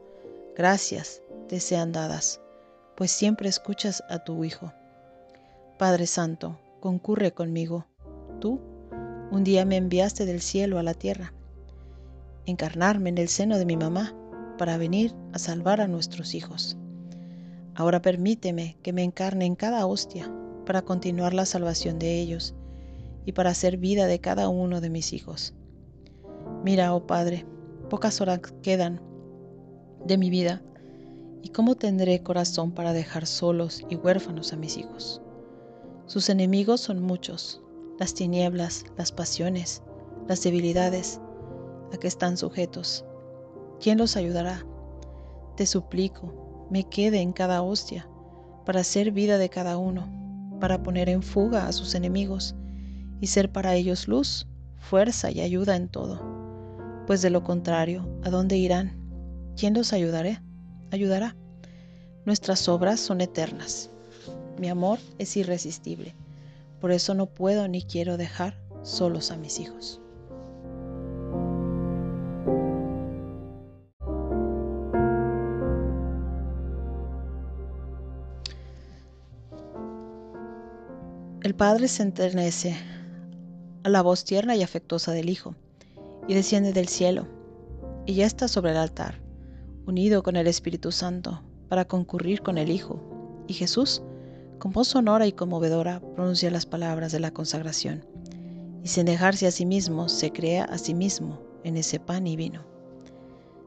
gracias 0.55 1.21
te 1.47 1.59
sean 1.59 1.91
dadas, 1.91 2.41
pues 2.95 3.11
siempre 3.11 3.49
escuchas 3.49 4.03
a 4.09 4.23
tu 4.23 4.43
Hijo. 4.43 4.73
Padre 5.77 6.07
Santo, 6.07 6.59
concurre 6.79 7.33
conmigo. 7.33 7.85
Tú 8.39 8.61
un 9.31 9.43
día 9.43 9.65
me 9.65 9.77
enviaste 9.77 10.25
del 10.25 10.41
cielo 10.41 10.79
a 10.79 10.83
la 10.83 10.93
tierra, 10.93 11.33
encarnarme 12.45 13.09
en 13.09 13.17
el 13.17 13.27
seno 13.27 13.57
de 13.57 13.65
mi 13.65 13.77
mamá 13.77 14.13
para 14.57 14.77
venir 14.77 15.13
a 15.33 15.39
salvar 15.39 15.81
a 15.81 15.87
nuestros 15.87 16.35
hijos. 16.35 16.77
Ahora 17.73 18.01
permíteme 18.01 18.77
que 18.83 18.93
me 18.93 19.03
encarne 19.03 19.45
en 19.45 19.55
cada 19.55 19.85
hostia 19.85 20.31
para 20.65 20.83
continuar 20.83 21.33
la 21.33 21.45
salvación 21.45 21.99
de 21.99 22.19
ellos 22.19 22.55
y 23.25 23.33
para 23.33 23.49
hacer 23.49 23.77
vida 23.77 24.05
de 24.07 24.19
cada 24.19 24.49
uno 24.49 24.79
de 24.81 24.89
mis 24.89 25.11
hijos. 25.11 25.53
Mira, 26.63 26.93
oh 26.93 27.05
Padre, 27.05 27.45
pocas 27.89 28.21
horas 28.21 28.39
quedan 28.61 29.01
de 30.05 30.17
mi 30.17 30.29
vida 30.29 30.61
y 31.41 31.49
cómo 31.49 31.75
tendré 31.75 32.23
corazón 32.23 32.71
para 32.71 32.93
dejar 32.93 33.25
solos 33.25 33.83
y 33.89 33.95
huérfanos 33.95 34.53
a 34.53 34.55
mis 34.55 34.77
hijos. 34.77 35.21
Sus 36.05 36.29
enemigos 36.29 36.81
son 36.81 37.01
muchos, 37.01 37.61
las 37.99 38.13
tinieblas, 38.13 38.85
las 38.97 39.11
pasiones, 39.11 39.83
las 40.27 40.43
debilidades 40.43 41.19
a 41.93 41.97
que 41.97 42.07
están 42.07 42.37
sujetos. 42.37 43.05
¿Quién 43.79 43.97
los 43.97 44.17
ayudará? 44.17 44.65
Te 45.55 45.65
suplico, 45.65 46.67
me 46.69 46.83
quede 46.83 47.21
en 47.21 47.33
cada 47.33 47.61
hostia, 47.61 48.07
para 48.65 48.81
hacer 48.81 49.11
vida 49.11 49.37
de 49.37 49.49
cada 49.49 49.77
uno, 49.77 50.09
para 50.59 50.81
poner 50.83 51.09
en 51.09 51.21
fuga 51.21 51.67
a 51.67 51.71
sus 51.71 51.95
enemigos 51.95 52.55
y 53.21 53.27
ser 53.27 53.51
para 53.51 53.75
ellos 53.75 54.07
luz, 54.07 54.47
fuerza 54.77 55.31
y 55.31 55.41
ayuda 55.41 55.75
en 55.75 55.87
todo. 55.87 56.21
Pues 57.07 57.21
de 57.21 57.29
lo 57.29 57.43
contrario, 57.43 58.07
¿a 58.23 58.29
dónde 58.29 58.57
irán? 58.57 59.53
¿Quién 59.55 59.73
los 59.73 59.93
ayudaré? 59.93 60.41
ayudará? 60.91 61.35
Nuestras 62.25 62.67
obras 62.67 62.99
son 62.99 63.21
eternas 63.21 63.91
mi 64.57 64.69
amor 64.69 64.99
es 65.17 65.35
irresistible. 65.35 66.15
Por 66.79 66.91
eso 66.91 67.13
no 67.13 67.27
puedo 67.27 67.67
ni 67.67 67.83
quiero 67.83 68.17
dejar 68.17 68.57
solos 68.83 69.31
a 69.31 69.37
mis 69.37 69.59
hijos. 69.59 70.01
El 81.41 81.53
Padre 81.53 81.87
se 81.87 82.01
enternece 82.01 82.75
a 83.83 83.89
la 83.89 84.01
voz 84.01 84.25
tierna 84.25 84.55
y 84.55 84.63
afectuosa 84.63 85.11
del 85.11 85.29
Hijo 85.29 85.55
y 86.27 86.33
desciende 86.33 86.73
del 86.73 86.87
cielo 86.87 87.27
y 88.07 88.15
ya 88.15 88.25
está 88.25 88.47
sobre 88.47 88.71
el 88.71 88.77
altar, 88.77 89.21
unido 89.85 90.23
con 90.23 90.35
el 90.35 90.47
Espíritu 90.47 90.91
Santo, 90.91 91.43
para 91.69 91.85
concurrir 91.85 92.41
con 92.41 92.57
el 92.57 92.71
Hijo. 92.71 92.99
Y 93.47 93.53
Jesús 93.53 94.01
con 94.59 94.71
voz 94.71 94.87
sonora 94.87 95.27
y 95.27 95.33
conmovedora 95.33 95.99
pronuncia 96.15 96.49
las 96.49 96.65
palabras 96.65 97.11
de 97.11 97.19
la 97.19 97.31
consagración, 97.31 98.05
y 98.83 98.87
sin 98.87 99.05
dejarse 99.05 99.47
a 99.47 99.51
sí 99.51 99.65
mismo, 99.65 100.09
se 100.09 100.31
crea 100.31 100.63
a 100.65 100.77
sí 100.77 100.93
mismo 100.93 101.41
en 101.63 101.77
ese 101.77 101.99
pan 101.99 102.27
y 102.27 102.35
vino. 102.35 102.63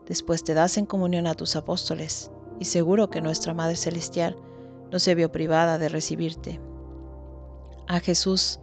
Después 0.07 0.45
te 0.45 0.55
das 0.55 0.79
en 0.79 0.87
comunión 0.87 1.27
a 1.27 1.35
tus 1.35 1.57
apóstoles, 1.57 2.31
y 2.59 2.65
seguro 2.65 3.11
que 3.11 3.21
nuestra 3.21 3.55
Madre 3.55 3.77
Celestial 3.77 4.37
no 4.91 4.99
se 4.99 5.15
vio 5.15 5.31
privada 5.31 5.79
de 5.79 5.89
recibirte. 5.89 6.61
A 7.87 8.01
Jesús 8.01 8.59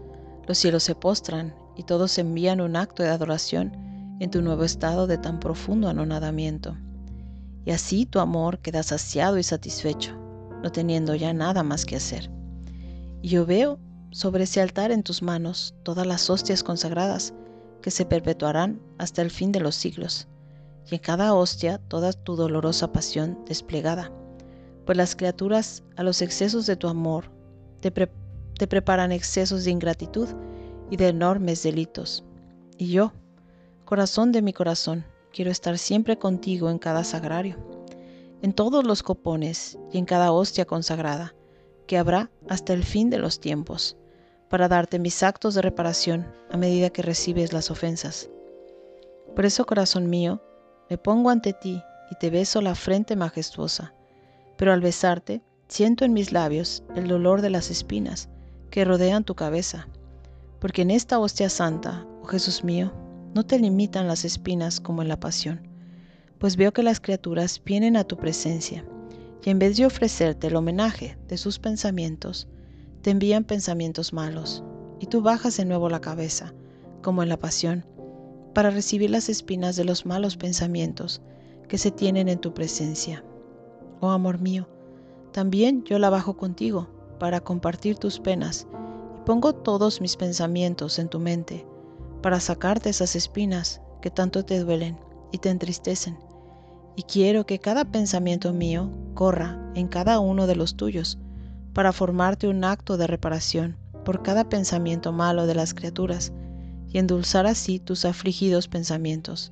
los 0.48 0.58
cielos 0.58 0.84
se 0.84 0.96
postran 0.96 1.56
y 1.76 1.84
todos 1.84 2.18
envían 2.18 2.62
un 2.62 2.76
acto 2.76 3.04
de 3.04 3.10
adoración 3.10 4.18
en 4.20 4.32
tu 4.32 4.42
nuevo 4.42 4.64
estado 4.64 5.08
de 5.08 5.18
tan 5.18 5.40
profundo 5.40 5.90
anonadamiento. 5.90 6.78
Y 7.66 7.72
así 7.72 8.06
tu 8.06 8.20
amor 8.20 8.60
queda 8.60 8.84
saciado 8.84 9.38
y 9.38 9.44
satisfecho 9.44 10.25
no 10.66 10.72
teniendo 10.72 11.14
ya 11.14 11.32
nada 11.32 11.62
más 11.62 11.86
que 11.86 11.96
hacer. 11.96 12.32
Y 13.22 13.30
yo 13.30 13.46
veo 13.46 13.78
sobre 14.10 14.46
ese 14.46 14.62
altar 14.62 14.90
en 14.90 15.04
tus 15.04 15.22
manos 15.22 15.76
todas 15.84 16.08
las 16.08 16.28
hostias 16.28 16.64
consagradas 16.64 17.36
que 17.84 17.92
se 17.92 18.04
perpetuarán 18.04 18.82
hasta 18.98 19.22
el 19.22 19.30
fin 19.30 19.52
de 19.52 19.60
los 19.60 19.76
siglos, 19.76 20.28
y 20.90 20.96
en 20.96 21.02
cada 21.02 21.36
hostia 21.36 21.78
toda 21.78 22.14
tu 22.14 22.36
dolorosa 22.36 22.92
pasión 22.92 23.46
desplegada, 23.46 24.12
pues 24.88 24.98
las 24.98 25.16
criaturas 25.16 25.84
a 25.98 26.02
los 26.02 26.24
excesos 26.24 26.66
de 26.66 26.76
tu 26.76 26.88
amor 26.88 27.26
te, 27.80 27.92
te 27.92 28.66
preparan 28.66 29.12
excesos 29.12 29.66
de 29.66 29.72
ingratitud 29.72 30.30
y 30.90 30.98
de 30.98 31.10
enormes 31.10 31.62
delitos. 31.62 32.26
Y 32.80 32.88
yo, 32.88 33.14
corazón 33.86 34.32
de 34.32 34.42
mi 34.42 34.52
corazón, 34.52 35.06
quiero 35.32 35.52
estar 35.52 35.78
siempre 35.78 36.18
contigo 36.18 36.72
en 36.72 36.80
cada 36.80 37.04
sagrario 37.04 37.75
en 38.42 38.54
todos 38.54 38.86
los 38.86 39.04
copones 39.04 39.78
y 39.92 39.98
en 39.98 40.06
cada 40.06 40.32
hostia 40.32 40.66
consagrada, 40.66 41.36
que 41.88 41.98
habrá 41.98 42.32
hasta 42.50 42.74
el 42.74 42.84
fin 42.84 43.10
de 43.10 43.18
los 43.18 43.40
tiempos, 43.40 43.98
para 44.50 44.68
darte 44.68 45.00
mis 45.00 45.24
actos 45.24 45.56
de 45.56 45.62
reparación 45.62 46.32
a 46.52 46.58
medida 46.58 46.90
que 46.90 47.02
recibes 47.02 47.54
las 47.54 47.72
ofensas. 47.72 48.30
Por 49.36 49.46
eso, 49.46 49.66
corazón 49.66 50.10
mío, 50.10 50.42
me 50.90 50.98
pongo 50.98 51.30
ante 51.30 51.54
ti 51.54 51.82
y 52.12 52.16
te 52.16 52.30
beso 52.30 52.62
la 52.62 52.76
frente 52.76 53.16
majestuosa, 53.16 53.94
pero 54.58 54.72
al 54.72 54.82
besarte 54.82 55.42
siento 55.68 56.06
en 56.06 56.14
mis 56.14 56.32
labios 56.32 56.84
el 56.96 57.08
dolor 57.08 57.42
de 57.42 57.50
las 57.50 57.72
espinas 57.72 58.30
que 58.70 58.86
rodean 58.86 59.24
tu 59.24 59.36
cabeza, 59.36 59.88
porque 60.60 60.84
en 60.84 60.92
esta 60.92 61.20
hostia 61.20 61.50
santa, 61.50 62.06
oh 62.22 62.26
Jesús 62.26 62.64
mío, 62.64 62.94
no 63.34 63.46
te 63.46 63.60
limitan 63.60 64.08
las 64.08 64.26
espinas 64.26 64.80
como 64.80 65.02
en 65.02 65.08
la 65.08 65.20
pasión 65.20 65.75
pues 66.40 66.58
veo 66.58 66.74
que 66.74 66.84
las 66.84 67.00
criaturas 67.00 67.62
vienen 67.64 67.98
a 67.98 68.04
tu 68.04 68.18
presencia 68.18 68.86
y 69.46 69.50
en 69.52 69.60
vez 69.60 69.78
de 69.78 69.86
ofrecerte 69.86 70.48
el 70.48 70.56
homenaje 70.56 71.18
de 71.28 71.38
sus 71.38 71.60
pensamientos, 71.60 72.48
te 73.02 73.12
envían 73.12 73.44
pensamientos 73.44 74.12
malos, 74.12 74.64
y 75.00 75.06
tú 75.06 75.22
bajas 75.22 75.58
de 75.58 75.66
nuevo 75.66 75.88
la 75.88 76.02
cabeza, 76.02 76.54
como 77.04 77.22
en 77.22 77.30
la 77.30 77.38
pasión, 77.38 77.86
para 78.56 78.72
recibir 78.72 79.12
las 79.12 79.30
espinas 79.30 79.76
de 79.76 79.86
los 79.86 80.08
malos 80.08 80.36
pensamientos 80.36 81.22
que 81.68 81.78
se 81.78 81.92
tienen 81.92 82.28
en 82.28 82.40
tu 82.40 82.56
presencia. 82.56 83.24
Oh 84.00 84.10
amor 84.10 84.40
mío, 84.40 84.68
también 85.32 85.84
yo 85.84 86.00
la 86.00 86.10
bajo 86.10 86.38
contigo 86.38 86.90
para 87.20 87.40
compartir 87.40 87.98
tus 87.98 88.20
penas 88.20 88.68
y 89.20 89.26
pongo 89.26 89.54
todos 89.54 90.02
mis 90.02 90.16
pensamientos 90.16 90.98
en 90.98 91.10
tu 91.10 91.20
mente 91.20 91.68
para 92.24 92.40
sacarte 92.40 92.90
esas 92.90 93.16
espinas 93.16 93.82
que 94.02 94.10
tanto 94.10 94.44
te 94.44 94.60
duelen 94.60 94.98
y 95.32 95.38
te 95.38 95.50
entristecen 95.50 96.18
y 96.96 97.04
quiero 97.04 97.46
que 97.46 97.60
cada 97.60 97.86
pensamiento 97.86 98.54
mío 98.54 98.90
corra 99.14 99.60
en 99.76 99.88
cada 99.88 100.20
uno 100.20 100.48
de 100.48 100.56
los 100.56 100.76
tuyos, 100.76 101.18
para 101.74 101.92
formarte 101.92 102.48
un 102.48 102.64
acto 102.64 102.96
de 102.98 103.08
reparación 103.08 103.78
por 104.06 104.24
cada 104.24 104.48
pensamiento 104.48 105.12
malo 105.12 105.48
de 105.48 105.56
las 105.56 105.74
criaturas, 105.74 106.32
y 106.88 107.00
endulzar 107.00 107.46
así 107.46 107.80
tus 107.80 108.06
afligidos 108.06 108.68
pensamientos. 108.70 109.52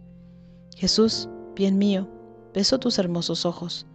Jesús, 0.77 1.27
bien 1.55 1.77
mío, 1.77 2.07
beso 2.53 2.79
tus 2.79 2.99
hermosos 2.99 3.45
ojos, 3.45 3.85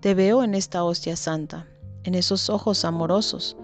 te 0.00 0.14
veo 0.14 0.42
en 0.42 0.54
esta 0.54 0.84
hostia 0.84 1.16
santa, 1.16 1.66
en 2.04 2.14
esos 2.14 2.50
ojos 2.50 2.84
amorosos, 2.84 3.56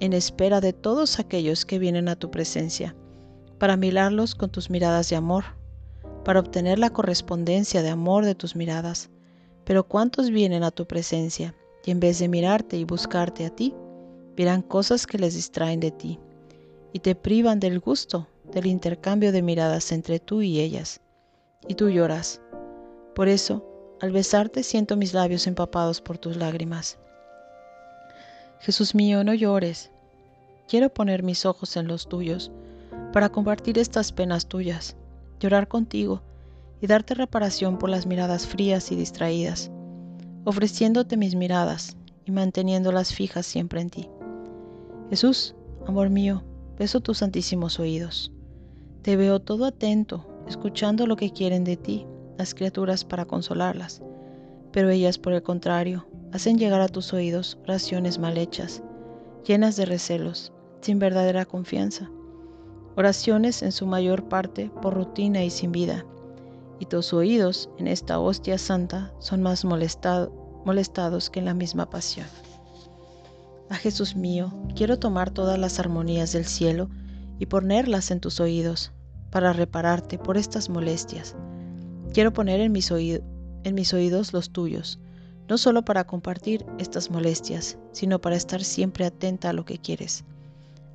en 0.00 0.12
espera 0.14 0.60
de 0.60 0.72
todos 0.72 1.18
aquellos 1.18 1.66
que 1.66 1.78
vienen 1.78 2.08
a 2.08 2.16
tu 2.16 2.30
presencia, 2.30 2.94
para 3.58 3.76
mirarlos 3.76 4.34
con 4.34 4.50
tus 4.50 4.70
miradas 4.70 5.10
de 5.10 5.16
amor 5.16 5.44
para 6.24 6.40
obtener 6.40 6.78
la 6.78 6.90
correspondencia 6.90 7.82
de 7.82 7.88
amor 7.88 8.24
de 8.24 8.34
tus 8.34 8.56
miradas. 8.56 9.10
Pero 9.64 9.84
¿cuántos 9.84 10.30
vienen 10.30 10.64
a 10.64 10.70
tu 10.70 10.86
presencia 10.86 11.54
y 11.84 11.90
en 11.90 12.00
vez 12.00 12.18
de 12.18 12.28
mirarte 12.28 12.76
y 12.76 12.84
buscarte 12.84 13.46
a 13.46 13.50
ti, 13.50 13.74
verán 14.36 14.62
cosas 14.62 15.06
que 15.06 15.18
les 15.18 15.34
distraen 15.34 15.80
de 15.80 15.90
ti 15.90 16.18
y 16.92 17.00
te 17.00 17.14
privan 17.14 17.60
del 17.60 17.80
gusto 17.80 18.28
del 18.52 18.66
intercambio 18.66 19.32
de 19.32 19.42
miradas 19.42 19.92
entre 19.92 20.18
tú 20.18 20.42
y 20.42 20.60
ellas? 20.60 21.00
Y 21.68 21.74
tú 21.74 21.88
lloras. 21.88 22.40
Por 23.14 23.28
eso, 23.28 23.64
al 24.00 24.10
besarte 24.10 24.62
siento 24.62 24.96
mis 24.96 25.14
labios 25.14 25.46
empapados 25.46 26.00
por 26.00 26.18
tus 26.18 26.36
lágrimas. 26.36 26.98
Jesús 28.60 28.94
mío, 28.94 29.24
no 29.24 29.34
llores. 29.34 29.90
quiero 30.68 30.88
poner 30.88 31.22
mis 31.22 31.44
ojos 31.46 31.76
en 31.76 31.86
los 31.86 32.08
tuyos 32.08 32.50
para 33.12 33.28
compartir 33.28 33.78
estas 33.78 34.12
penas 34.12 34.46
tuyas, 34.46 34.96
llorar 35.42 35.66
contigo 35.66 36.22
y 36.80 36.86
darte 36.86 37.14
reparación 37.14 37.78
por 37.78 37.90
las 37.90 38.06
miradas 38.06 38.46
frías 38.46 38.92
y 38.92 38.96
distraídas, 38.96 39.70
ofreciéndote 40.44 41.16
mis 41.16 41.34
miradas 41.34 41.96
y 42.24 42.30
manteniéndolas 42.30 43.12
fijas 43.12 43.44
siempre 43.44 43.80
en 43.80 43.90
ti. 43.90 44.08
Jesús, 45.10 45.54
amor 45.86 46.10
mío, 46.10 46.44
beso 46.78 47.00
tus 47.00 47.18
santísimos 47.18 47.80
oídos. 47.80 48.32
Te 49.02 49.16
veo 49.16 49.40
todo 49.40 49.64
atento, 49.64 50.26
escuchando 50.48 51.06
lo 51.06 51.16
que 51.16 51.32
quieren 51.32 51.64
de 51.64 51.76
ti 51.76 52.06
las 52.38 52.54
criaturas 52.54 53.04
para 53.04 53.24
consolarlas, 53.24 54.00
pero 54.72 54.90
ellas, 54.90 55.18
por 55.18 55.32
el 55.32 55.42
contrario, 55.42 56.06
hacen 56.32 56.56
llegar 56.56 56.80
a 56.80 56.88
tus 56.88 57.12
oídos 57.12 57.58
oraciones 57.64 58.18
mal 58.18 58.38
hechas, 58.38 58.82
llenas 59.44 59.76
de 59.76 59.86
recelos, 59.86 60.52
sin 60.80 60.98
verdadera 60.98 61.44
confianza. 61.44 62.10
Oraciones 62.96 63.62
en 63.62 63.72
su 63.72 63.86
mayor 63.86 64.28
parte 64.28 64.70
por 64.82 64.94
rutina 64.94 65.42
y 65.44 65.50
sin 65.50 65.72
vida, 65.72 66.04
y 66.78 66.86
tus 66.86 67.12
oídos 67.12 67.70
en 67.78 67.86
esta 67.86 68.18
hostia 68.18 68.58
santa 68.58 69.12
son 69.18 69.42
más 69.42 69.64
molestados 69.64 71.30
que 71.30 71.38
en 71.38 71.44
la 71.46 71.54
misma 71.54 71.88
pasión. 71.88 72.26
A 73.70 73.76
Jesús 73.76 74.16
mío, 74.16 74.52
quiero 74.74 74.98
tomar 74.98 75.30
todas 75.30 75.58
las 75.58 75.78
armonías 75.78 76.32
del 76.32 76.44
cielo 76.44 76.90
y 77.38 77.46
ponerlas 77.46 78.10
en 78.10 78.20
tus 78.20 78.40
oídos, 78.40 78.92
para 79.32 79.54
repararte 79.54 80.18
por 80.18 80.36
estas 80.36 80.68
molestias. 80.68 81.34
Quiero 82.12 82.32
poner 82.32 82.60
en 82.60 82.70
mis, 82.70 82.90
en 82.90 83.74
mis 83.74 83.94
oídos 83.94 84.34
los 84.34 84.50
tuyos, 84.50 85.00
no 85.48 85.56
solo 85.56 85.84
para 85.84 86.04
compartir 86.04 86.64
estas 86.78 87.10
molestias, 87.10 87.78
sino 87.92 88.20
para 88.20 88.36
estar 88.36 88.62
siempre 88.62 89.06
atenta 89.06 89.48
a 89.48 89.52
lo 89.54 89.64
que 89.64 89.78
quieres, 89.78 90.24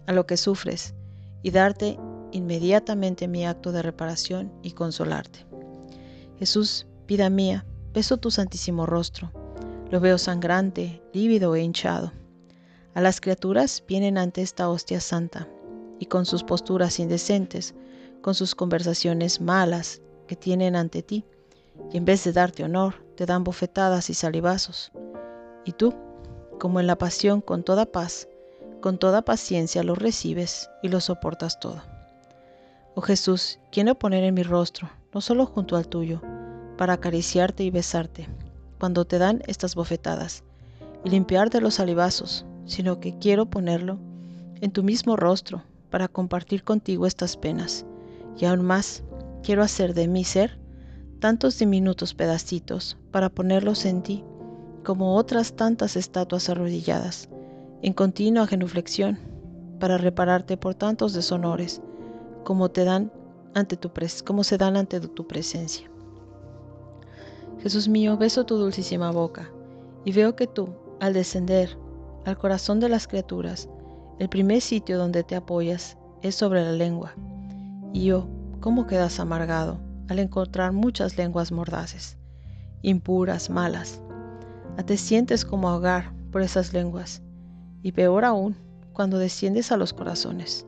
a 0.06 0.14
lo 0.14 0.28
que 0.28 0.38
sufres, 0.38 0.94
y 1.44 1.52
darte 1.52 2.00
inmediatamente 2.32 3.28
mi 3.28 3.46
acto 3.46 3.72
de 3.72 3.82
reparación 3.82 4.52
y 4.64 4.72
consolarte. 4.72 5.46
Jesús, 6.40 6.88
vida 7.08 7.30
mía, 7.30 7.66
beso 7.94 8.18
tu 8.18 8.32
santísimo 8.32 8.86
rostro. 8.86 9.32
Lo 9.90 10.00
veo 10.00 10.18
sangrante, 10.18 11.02
lívido 11.14 11.56
e 11.56 11.62
hinchado. 11.62 12.12
A 12.94 13.02
las 13.02 13.22
criaturas 13.22 13.84
vienen 13.88 14.18
ante 14.18 14.42
esta 14.42 14.70
hostia 14.70 15.00
santa, 15.00 15.48
y 16.00 16.08
con 16.08 16.26
sus 16.26 16.44
posturas 16.44 17.00
indecentes, 17.00 17.74
con 18.22 18.36
sus 18.36 18.56
conversaciones 18.56 19.42
malas 19.42 20.02
que 20.28 20.36
tienen 20.36 20.76
ante 20.76 21.02
ti, 21.02 21.26
y 21.92 21.98
en 21.98 22.06
vez 22.06 22.24
de 22.24 22.34
darte 22.34 22.64
honor, 22.64 23.06
te 23.16 23.26
dan 23.26 23.44
bofetadas 23.44 24.10
y 24.10 24.14
salivazos. 24.14 24.92
Y 25.66 25.72
tú, 25.72 25.94
como 26.60 26.80
en 26.80 26.88
la 26.88 26.98
pasión, 26.98 27.42
con 27.42 27.64
toda 27.64 27.86
paz, 27.86 28.28
con 28.82 28.98
toda 28.98 29.22
paciencia 29.24 29.84
los 29.84 29.98
recibes 29.98 30.70
y 30.82 30.90
los 30.90 31.06
soportas 31.06 31.60
todo. 31.60 31.82
Oh 32.96 33.02
Jesús, 33.02 33.60
quiero 33.72 33.96
poner 33.96 34.24
en 34.24 34.34
mi 34.34 34.44
rostro 34.44 34.90
no 35.14 35.22
solo 35.22 35.46
junto 35.46 35.76
al 35.76 35.88
tuyo, 35.88 36.22
para 36.78 36.94
acariciarte 36.94 37.64
y 37.64 37.72
besarte, 37.72 38.28
cuando 38.80 39.06
te 39.06 39.18
dan 39.18 39.42
estas 39.48 39.76
bofetadas, 39.76 40.44
y 41.04 41.10
limpiarte 41.10 41.62
los 41.62 41.76
salivazos, 41.76 42.46
sino 42.66 43.00
que 43.00 43.18
quiero 43.18 43.48
ponerlo 43.48 43.98
en 44.62 44.72
tu 44.72 44.84
mismo 44.84 45.16
rostro, 45.16 45.64
para 45.90 46.08
compartir 46.08 46.64
contigo 46.64 47.08
estas 47.08 47.38
penas, 47.38 47.86
y 48.38 48.46
aún 48.46 48.62
más, 48.62 49.04
quiero 49.42 49.64
hacer 49.64 49.94
de 49.94 50.08
mi 50.08 50.24
ser 50.24 50.60
tantos 51.20 51.58
diminutos 51.58 52.14
pedacitos 52.14 52.98
para 53.10 53.30
ponerlos 53.30 53.86
en 53.86 54.04
ti, 54.04 54.24
como 54.84 55.16
otras 55.16 55.56
tantas 55.56 55.96
estatuas 55.96 56.50
arrodilladas, 56.50 57.30
en 57.82 57.94
continua 57.94 58.48
genuflexión, 58.48 59.20
para 59.80 59.98
repararte 59.98 60.58
por 60.58 60.76
tantos 60.76 61.14
deshonores, 61.14 61.82
como 62.44 62.70
te 62.70 62.84
dan 62.84 63.12
ante 63.54 63.78
tu 63.78 63.92
como 64.26 64.44
se 64.44 64.58
dan 64.58 64.78
ante 64.78 65.00
tu 65.00 65.28
presencia. 65.28 65.90
Jesús 67.60 67.88
mío, 67.88 68.18
beso 68.18 68.46
tu 68.46 68.58
dulcísima 68.58 69.12
boca, 69.12 69.50
y 70.06 70.12
veo 70.12 70.36
que 70.36 70.48
tú, 70.48 70.70
al 71.00 71.14
descender 71.14 71.78
al 72.26 72.38
corazón 72.38 72.80
de 72.80 72.90
las 72.90 73.08
criaturas, 73.08 73.70
el 74.20 74.30
primer 74.30 74.62
sitio 74.62 74.98
donde 74.98 75.24
te 75.24 75.36
apoyas 75.36 75.98
es 76.22 76.36
sobre 76.36 76.64
la 76.64 76.72
lengua. 76.72 77.14
Y 77.94 78.06
yo, 78.06 78.28
¿cómo 78.60 78.86
quedas 78.86 79.20
amargado 79.20 79.80
al 80.10 80.20
encontrar 80.20 80.74
muchas 80.74 81.18
lenguas 81.18 81.52
mordaces, 81.52 82.18
impuras, 82.82 83.50
malas? 83.50 84.02
A 84.78 84.84
te 84.84 84.98
sientes 84.98 85.46
como 85.46 85.70
ahogar 85.70 86.14
por 86.32 86.42
esas 86.42 86.74
lenguas, 86.74 87.22
y 87.82 87.92
peor 87.92 88.26
aún, 88.26 88.56
cuando 88.94 89.20
desciendes 89.20 89.72
a 89.72 89.78
los 89.78 89.94
corazones. 89.94 90.66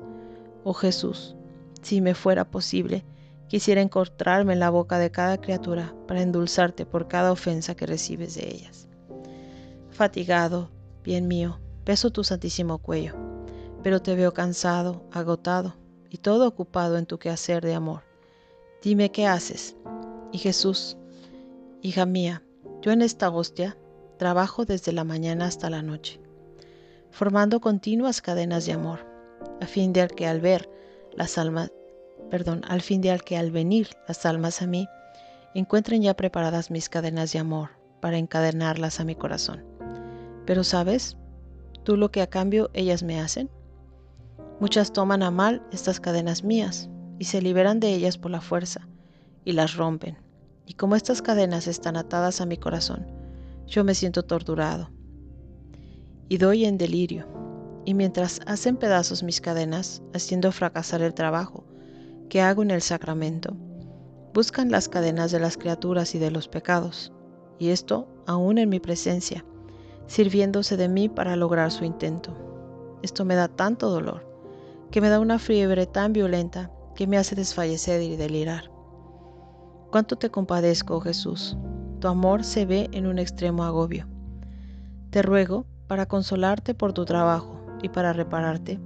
Oh 0.64 0.74
Jesús, 0.74 1.36
si 1.82 2.02
me 2.02 2.14
fuera 2.14 2.50
posible, 2.50 3.04
quisiera 3.48 3.82
encontrarme 3.82 4.54
en 4.54 4.60
la 4.60 4.70
boca 4.70 5.00
de 5.00 5.12
cada 5.12 5.40
criatura 5.40 5.96
para 6.08 6.22
endulzarte 6.22 6.86
por 6.86 7.08
cada 7.08 7.32
ofensa 7.32 7.76
que 7.76 7.88
recibes 7.88 8.36
de 8.36 8.48
ellas. 8.48 8.88
Fatigado, 9.90 10.70
bien 11.04 11.28
mío, 11.28 11.60
beso 11.86 12.12
tu 12.12 12.24
santísimo 12.24 12.78
cuello, 12.78 13.16
pero 13.84 14.02
te 14.02 14.16
veo 14.16 14.34
cansado, 14.34 15.04
agotado 15.12 15.76
y 16.10 16.18
todo 16.18 16.48
ocupado 16.48 16.98
en 16.98 17.06
tu 17.06 17.18
quehacer 17.18 17.64
de 17.64 17.74
amor. 17.74 18.04
Dime 18.82 19.12
qué 19.12 19.28
haces. 19.28 19.76
Y 20.32 20.38
Jesús, 20.38 20.98
hija 21.82 22.06
mía, 22.06 22.44
yo 22.82 22.92
en 22.92 23.02
esta 23.02 23.30
hostia 23.30 23.78
trabajo 24.18 24.66
desde 24.66 24.92
la 24.92 25.04
mañana 25.04 25.46
hasta 25.46 25.70
la 25.70 25.82
noche, 25.82 26.22
formando 27.12 27.60
continuas 27.60 28.22
cadenas 28.22 28.66
de 28.66 28.74
amor, 28.74 29.06
a 29.62 29.66
fin 29.66 29.94
de 29.94 30.08
que 30.08 30.28
al 30.28 30.42
ver 30.42 30.70
las 31.16 31.38
almas, 31.38 31.72
perdón, 32.30 32.62
al 32.68 32.82
fin 32.82 33.02
de 33.02 33.18
que 33.20 33.38
al 33.38 33.52
venir 33.52 33.90
las 34.08 34.26
almas 34.26 34.62
a 34.62 34.68
mí, 34.68 34.88
encuentren 35.54 36.02
ya 36.02 36.14
preparadas 36.14 36.72
mis 36.72 36.90
cadenas 36.90 37.34
de 37.34 37.40
amor 37.40 37.72
para 38.00 38.18
encadenarlas 38.18 39.00
a 39.00 39.04
mi 39.04 39.16
corazón. 39.16 39.64
Pero 40.46 40.64
sabes, 40.64 41.18
tú 41.84 41.98
lo 41.98 42.12
que 42.12 42.22
a 42.22 42.28
cambio 42.28 42.70
ellas 42.74 43.04
me 43.04 43.20
hacen. 43.20 43.50
Muchas 44.60 44.94
toman 44.94 45.24
a 45.24 45.32
mal 45.32 45.64
estas 45.72 46.00
cadenas 46.00 46.44
mías 46.44 46.90
y 47.18 47.26
se 47.26 47.42
liberan 47.42 47.80
de 47.80 47.94
ellas 47.94 48.18
por 48.18 48.32
la 48.32 48.42
fuerza 48.42 48.88
y 49.46 49.54
las 49.54 49.76
rompen. 49.76 50.18
Y 50.66 50.74
como 50.76 50.96
estas 50.96 51.22
cadenas 51.22 51.68
están 51.68 51.98
atadas 51.98 52.42
a 52.42 52.46
mi 52.46 52.58
corazón, 52.58 53.08
yo 53.66 53.84
me 53.84 53.96
siento 53.96 54.24
torturado 54.24 54.92
y 56.30 56.38
doy 56.38 56.66
en 56.66 56.78
delirio 56.78 57.40
y 57.86 57.96
mientras 57.96 58.40
hacen 58.46 58.78
pedazos 58.78 59.24
mis 59.24 59.42
cadenas, 59.42 60.04
haciendo 60.14 60.52
fracasar 60.52 61.02
el 61.02 61.16
trabajo 61.16 61.64
que 62.30 62.40
hago 62.40 62.62
en 62.62 62.70
el 62.70 62.84
sacramento, 62.84 63.56
buscan 64.34 64.70
las 64.70 64.88
cadenas 64.88 65.32
de 65.32 65.40
las 65.40 65.58
criaturas 65.58 66.14
y 66.14 66.20
de 66.20 66.30
los 66.30 66.48
pecados, 66.48 67.12
y 67.58 67.70
esto 67.70 68.08
aún 68.28 68.60
en 68.60 68.70
mi 68.70 68.80
presencia, 68.80 69.44
sirviéndose 70.06 70.78
de 70.78 70.88
mí 70.88 71.10
para 71.10 71.36
lograr 71.36 71.72
su 71.72 71.84
intento. 71.84 72.36
Esto 73.02 73.26
me 73.26 73.34
da 73.34 73.48
tanto 73.48 73.90
dolor, 73.90 74.24
que 74.92 75.02
me 75.02 75.10
da 75.10 75.20
una 75.20 75.40
fiebre 75.40 75.88
tan 75.88 76.14
violenta 76.14 76.72
que 76.96 77.08
me 77.08 77.18
hace 77.18 77.34
desfallecer 77.34 78.04
y 78.04 78.18
delirar. 78.18 78.70
Cuánto 79.90 80.16
te 80.16 80.30
compadezco, 80.30 81.02
Jesús. 81.02 81.58
Tu 82.00 82.08
amor 82.08 82.44
se 82.44 82.68
ve 82.68 82.88
en 82.92 83.08
un 83.08 83.18
extremo 83.18 83.64
agobio. 83.64 84.08
Te 85.10 85.24
ruego, 85.24 85.66
para 85.90 86.06
consolarte 86.06 86.76
por 86.76 86.94
tu 86.94 87.04
trabajo, 87.04 87.60
y 87.82 87.90
para 87.90 88.14
repararte, 88.14 88.80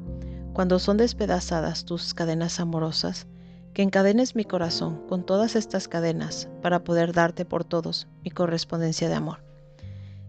cuando 0.54 0.80
son 0.80 0.96
despedazadas 0.96 1.84
tus 1.84 2.14
cadenas 2.14 2.62
amorosas, 2.62 3.28
que 3.74 3.82
encadenes 3.82 4.38
mi 4.38 4.46
corazón 4.46 5.06
con 5.10 5.26
todas 5.26 5.58
estas 5.58 5.90
cadenas 5.90 6.48
para 6.62 6.86
poder 6.86 7.12
darte 7.12 7.44
por 7.44 7.66
todos 7.66 8.08
mi 8.24 8.32
correspondencia 8.32 9.10
de 9.10 9.16
amor. 9.16 9.44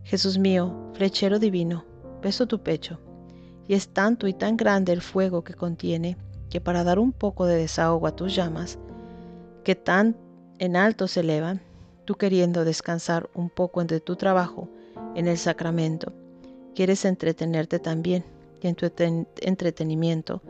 Jesús 0.02 0.36
mío, 0.36 0.90
flechero 0.94 1.38
divino, 1.38 1.84
beso 2.20 2.48
tu 2.48 2.60
pecho, 2.60 2.98
y 3.68 3.74
es 3.74 3.88
tanto 3.88 4.26
y 4.26 4.34
tan 4.34 4.56
grande 4.56 4.92
el 4.92 5.00
fuego 5.00 5.44
que 5.44 5.54
contiene, 5.54 6.16
que 6.50 6.60
para 6.60 6.82
dar 6.82 6.98
un 6.98 7.12
poco 7.12 7.46
de 7.46 7.54
desahogo 7.54 8.08
a 8.08 8.16
tus 8.16 8.34
llamas, 8.34 8.80
que 9.62 9.76
tan 9.76 10.16
en 10.58 10.74
alto 10.74 11.06
se 11.06 11.20
elevan, 11.20 11.60
tú 12.04 12.16
queriendo 12.16 12.64
descansar 12.64 13.30
un 13.32 13.48
poco 13.48 13.80
entre 13.80 14.00
tu 14.00 14.16
trabajo 14.16 14.68
en 15.14 15.28
el 15.28 15.38
sacramento, 15.38 16.12
quieres 16.74 17.04
entretenerte 17.04 17.78
también 17.78 18.24
en 18.68 18.74
tu 18.74 18.90
entretenimiento 19.40 20.42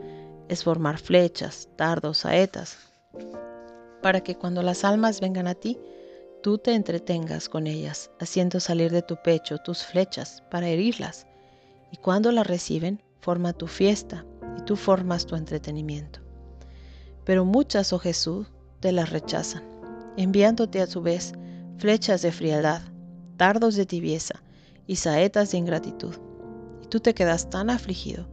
es 0.47 0.63
formar 0.63 0.99
flechas, 0.99 1.69
dardos, 1.77 2.19
saetas, 2.19 2.77
para 4.01 4.21
que 4.21 4.35
cuando 4.35 4.61
las 4.61 4.83
almas 4.83 5.19
vengan 5.19 5.47
a 5.47 5.55
ti, 5.55 5.77
tú 6.41 6.57
te 6.57 6.73
entretengas 6.73 7.49
con 7.49 7.67
ellas, 7.67 8.11
haciendo 8.19 8.59
salir 8.59 8.91
de 8.91 9.01
tu 9.01 9.17
pecho 9.21 9.57
tus 9.57 9.83
flechas 9.83 10.43
para 10.51 10.67
herirlas, 10.67 11.25
y 11.91 11.97
cuando 11.97 12.31
las 12.31 12.47
reciben, 12.47 13.01
forma 13.19 13.53
tu 13.53 13.67
fiesta 13.67 14.25
y 14.57 14.61
tú 14.61 14.75
formas 14.75 15.25
tu 15.25 15.35
entretenimiento. 15.35 16.19
Pero 17.23 17.43
muchas, 17.43 17.91
oh 17.93 17.99
Jesús, 17.99 18.47
te 18.79 18.91
las 18.91 19.09
rechazan, 19.09 19.63
enviándote 20.15 20.81
a 20.81 20.87
su 20.87 21.01
vez 21.01 21.33
flechas 21.79 22.21
de 22.21 22.31
frialdad, 22.31 22.81
dardos 23.35 23.75
de 23.75 23.85
tibieza 23.85 24.44
y 24.87 24.97
saetas 24.97 25.51
de 25.51 25.57
ingratitud 25.57 26.15
tú 26.95 26.99
te 26.99 27.13
quedas 27.13 27.49
tan 27.49 27.69
afligido 27.69 28.27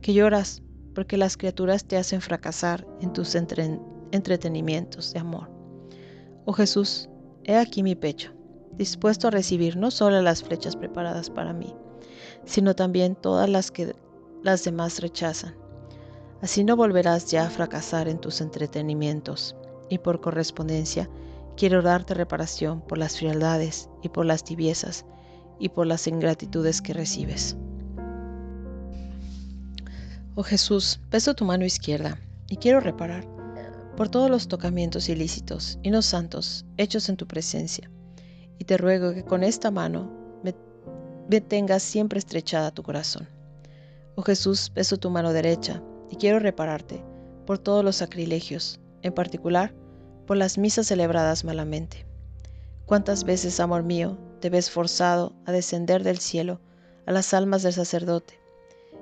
que 0.00 0.12
lloras 0.12 0.62
porque 0.94 1.16
las 1.16 1.36
criaturas 1.36 1.86
te 1.86 1.96
hacen 1.96 2.20
fracasar 2.20 2.86
en 3.00 3.12
tus 3.12 3.34
entretenimientos 3.34 5.12
de 5.12 5.20
amor. 5.20 5.50
Oh 6.44 6.52
Jesús, 6.52 7.08
he 7.44 7.56
aquí 7.56 7.82
mi 7.82 7.94
pecho, 7.94 8.32
dispuesto 8.76 9.28
a 9.28 9.30
recibir 9.30 9.76
no 9.76 9.90
solo 9.90 10.20
las 10.20 10.42
flechas 10.42 10.76
preparadas 10.76 11.30
para 11.30 11.52
mí, 11.52 11.74
sino 12.44 12.76
también 12.76 13.16
todas 13.16 13.48
las 13.48 13.70
que 13.70 13.96
las 14.42 14.62
demás 14.64 15.00
rechazan. 15.00 15.54
Así 16.42 16.62
no 16.62 16.76
volverás 16.76 17.30
ya 17.30 17.46
a 17.46 17.50
fracasar 17.50 18.06
en 18.08 18.18
tus 18.18 18.40
entretenimientos, 18.40 19.56
y 19.88 19.98
por 19.98 20.20
correspondencia 20.20 21.08
quiero 21.56 21.80
darte 21.80 22.14
reparación 22.14 22.82
por 22.82 22.98
las 22.98 23.16
frialdades 23.16 23.88
y 24.02 24.10
por 24.10 24.26
las 24.26 24.44
tibiezas 24.44 25.06
y 25.58 25.68
por 25.68 25.86
las 25.86 26.06
ingratitudes 26.06 26.82
que 26.82 26.92
recibes. 26.92 27.56
Oh 30.36 30.42
Jesús, 30.42 31.00
beso 31.10 31.34
tu 31.34 31.44
mano 31.44 31.64
izquierda 31.64 32.18
y 32.48 32.56
quiero 32.56 32.80
reparar 32.80 33.24
por 33.96 34.08
todos 34.08 34.30
los 34.30 34.48
tocamientos 34.48 35.08
ilícitos 35.08 35.78
y 35.82 35.90
no 35.90 36.02
santos 36.02 36.66
hechos 36.76 37.08
en 37.08 37.16
tu 37.16 37.26
presencia. 37.26 37.90
Y 38.58 38.64
te 38.64 38.76
ruego 38.76 39.14
que 39.14 39.24
con 39.24 39.44
esta 39.44 39.70
mano 39.70 40.10
me, 40.42 41.40
tengas 41.40 41.82
siempre 41.82 42.18
estrechada 42.18 42.72
tu 42.72 42.82
corazón. 42.82 43.28
Oh 44.16 44.22
Jesús, 44.22 44.72
beso 44.74 44.96
tu 44.96 45.10
mano 45.10 45.32
derecha 45.32 45.82
y 46.10 46.16
quiero 46.16 46.38
repararte 46.38 47.04
por 47.46 47.58
todos 47.58 47.84
los 47.84 47.96
sacrilegios, 47.96 48.80
en 49.02 49.12
particular 49.12 49.74
por 50.26 50.36
las 50.36 50.58
misas 50.58 50.86
celebradas 50.86 51.44
malamente. 51.44 52.06
¿Cuántas 52.86 53.24
veces, 53.24 53.60
amor 53.60 53.82
mío, 53.82 54.18
te 54.44 54.50
ves 54.50 54.70
forzado 54.70 55.32
a 55.46 55.52
descender 55.52 56.04
del 56.04 56.18
cielo 56.18 56.60
a 57.06 57.12
las 57.12 57.32
almas 57.32 57.62
del 57.62 57.72
sacerdote 57.72 58.38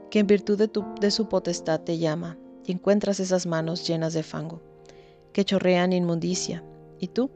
que 0.09 0.21
en 0.21 0.29
virtud 0.29 0.57
de, 0.57 0.71
de 1.01 1.11
su 1.11 1.29
potestad 1.29 1.81
te 1.81 1.99
llama, 1.99 2.39
y 2.65 2.71
encuentras 2.71 3.19
esas 3.19 3.45
manos 3.45 3.85
llenas 3.85 4.13
de 4.13 4.23
fango, 4.23 4.63
que 5.33 5.45
chorrean 5.45 5.93
inmundicia, 5.93 6.63
y 7.01 7.09
tú, 7.09 7.29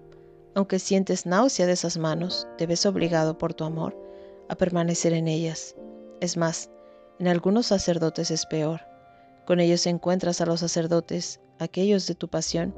aunque 0.54 0.78
sientes 0.78 1.26
náusea 1.26 1.66
de 1.66 1.72
esas 1.72 1.98
manos, 1.98 2.46
te 2.56 2.68
ves 2.68 2.86
obligado 2.86 3.38
por 3.38 3.54
tu 3.54 3.64
amor 3.64 4.00
a 4.48 4.54
permanecer 4.54 5.12
en 5.12 5.26
ellas. 5.26 5.74
Es 6.20 6.36
más, 6.36 6.70
en 7.18 7.26
algunos 7.26 7.66
sacerdotes 7.66 8.30
es 8.30 8.46
peor. 8.46 8.82
Con 9.46 9.58
ellos 9.58 9.84
encuentras 9.84 10.40
a 10.40 10.46
los 10.46 10.60
sacerdotes, 10.60 11.40
aquellos 11.58 12.06
de 12.06 12.14
tu 12.14 12.28
pasión, 12.28 12.72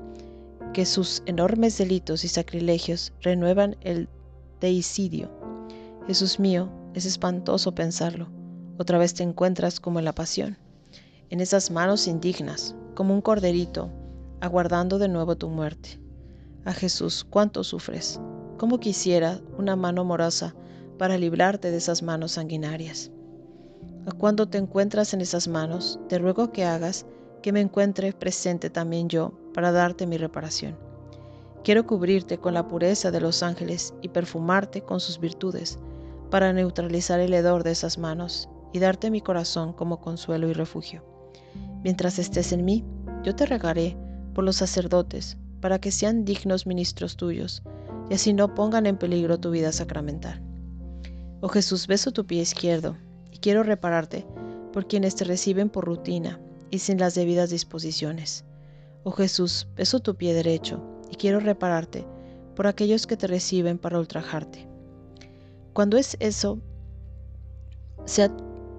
que 0.72 0.86
sus 0.86 1.22
enormes 1.26 1.76
delitos 1.76 2.24
y 2.24 2.28
sacrilegios 2.28 3.12
renuevan 3.20 3.76
el 3.82 4.08
deicidio. 4.60 5.30
Jesús 6.06 6.40
mío, 6.40 6.70
es 6.94 7.04
espantoso 7.04 7.74
pensarlo. 7.74 8.28
Otra 8.78 8.98
vez 8.98 9.14
te 9.14 9.22
encuentras 9.22 9.80
como 9.80 9.98
en 9.98 10.04
la 10.04 10.14
pasión, 10.14 10.56
en 11.30 11.40
esas 11.40 11.70
manos 11.70 12.06
indignas, 12.06 12.74
como 12.94 13.14
un 13.14 13.20
corderito, 13.20 13.90
aguardando 14.40 14.98
de 14.98 15.08
nuevo 15.08 15.36
tu 15.36 15.48
muerte. 15.48 16.00
A 16.64 16.72
Jesús, 16.72 17.24
cuánto 17.28 17.64
sufres. 17.64 18.20
Cómo 18.56 18.80
quisiera 18.80 19.40
una 19.56 19.76
mano 19.76 20.04
morosa 20.04 20.54
para 20.98 21.18
librarte 21.18 21.70
de 21.70 21.76
esas 21.76 22.02
manos 22.02 22.32
sanguinarias. 22.32 23.10
A 24.06 24.12
cuando 24.12 24.48
te 24.48 24.58
encuentras 24.58 25.14
en 25.14 25.20
esas 25.20 25.48
manos, 25.48 26.00
te 26.08 26.18
ruego 26.18 26.50
que 26.50 26.64
hagas 26.64 27.06
que 27.42 27.52
me 27.52 27.60
encuentre 27.60 28.12
presente 28.12 28.70
también 28.70 29.08
yo 29.08 29.32
para 29.54 29.70
darte 29.70 30.06
mi 30.06 30.16
reparación. 30.18 30.87
Quiero 31.64 31.86
cubrirte 31.86 32.38
con 32.38 32.54
la 32.54 32.68
pureza 32.68 33.10
de 33.10 33.20
los 33.20 33.42
ángeles 33.42 33.94
y 34.00 34.08
perfumarte 34.08 34.82
con 34.82 35.00
sus 35.00 35.20
virtudes, 35.20 35.78
para 36.30 36.52
neutralizar 36.52 37.20
el 37.20 37.34
hedor 37.34 37.64
de 37.64 37.72
esas 37.72 37.98
manos 37.98 38.48
y 38.72 38.78
darte 38.78 39.10
mi 39.10 39.20
corazón 39.20 39.72
como 39.72 40.00
consuelo 40.00 40.48
y 40.48 40.52
refugio. 40.52 41.04
Mientras 41.82 42.18
estés 42.18 42.52
en 42.52 42.64
mí, 42.64 42.84
yo 43.24 43.34
te 43.34 43.46
regaré 43.46 43.96
por 44.34 44.44
los 44.44 44.56
sacerdotes, 44.56 45.36
para 45.60 45.80
que 45.80 45.90
sean 45.90 46.24
dignos 46.24 46.66
ministros 46.66 47.16
tuyos, 47.16 47.62
y 48.10 48.14
así 48.14 48.32
no 48.32 48.54
pongan 48.54 48.86
en 48.86 48.96
peligro 48.96 49.38
tu 49.38 49.50
vida 49.50 49.72
sacramental. 49.72 50.40
Oh 51.40 51.48
Jesús, 51.48 51.86
beso 51.86 52.12
tu 52.12 52.26
pie 52.26 52.42
izquierdo, 52.42 52.96
y 53.32 53.38
quiero 53.38 53.62
repararte 53.62 54.26
por 54.72 54.86
quienes 54.86 55.16
te 55.16 55.24
reciben 55.24 55.70
por 55.70 55.84
rutina 55.84 56.38
y 56.70 56.78
sin 56.78 56.98
las 56.98 57.14
debidas 57.14 57.50
disposiciones. 57.50 58.44
Oh 59.02 59.10
Jesús, 59.10 59.66
beso 59.76 60.00
tu 60.00 60.14
pie 60.16 60.34
derecho, 60.34 60.82
y 61.10 61.16
quiero 61.16 61.40
repararte 61.40 62.06
por 62.54 62.66
aquellos 62.66 63.06
que 63.06 63.16
te 63.16 63.26
reciben 63.26 63.78
para 63.78 63.98
ultrajarte. 63.98 64.66
Cuando 65.72 65.96
es 65.96 66.16
eso, 66.20 66.58
sea 68.04 68.30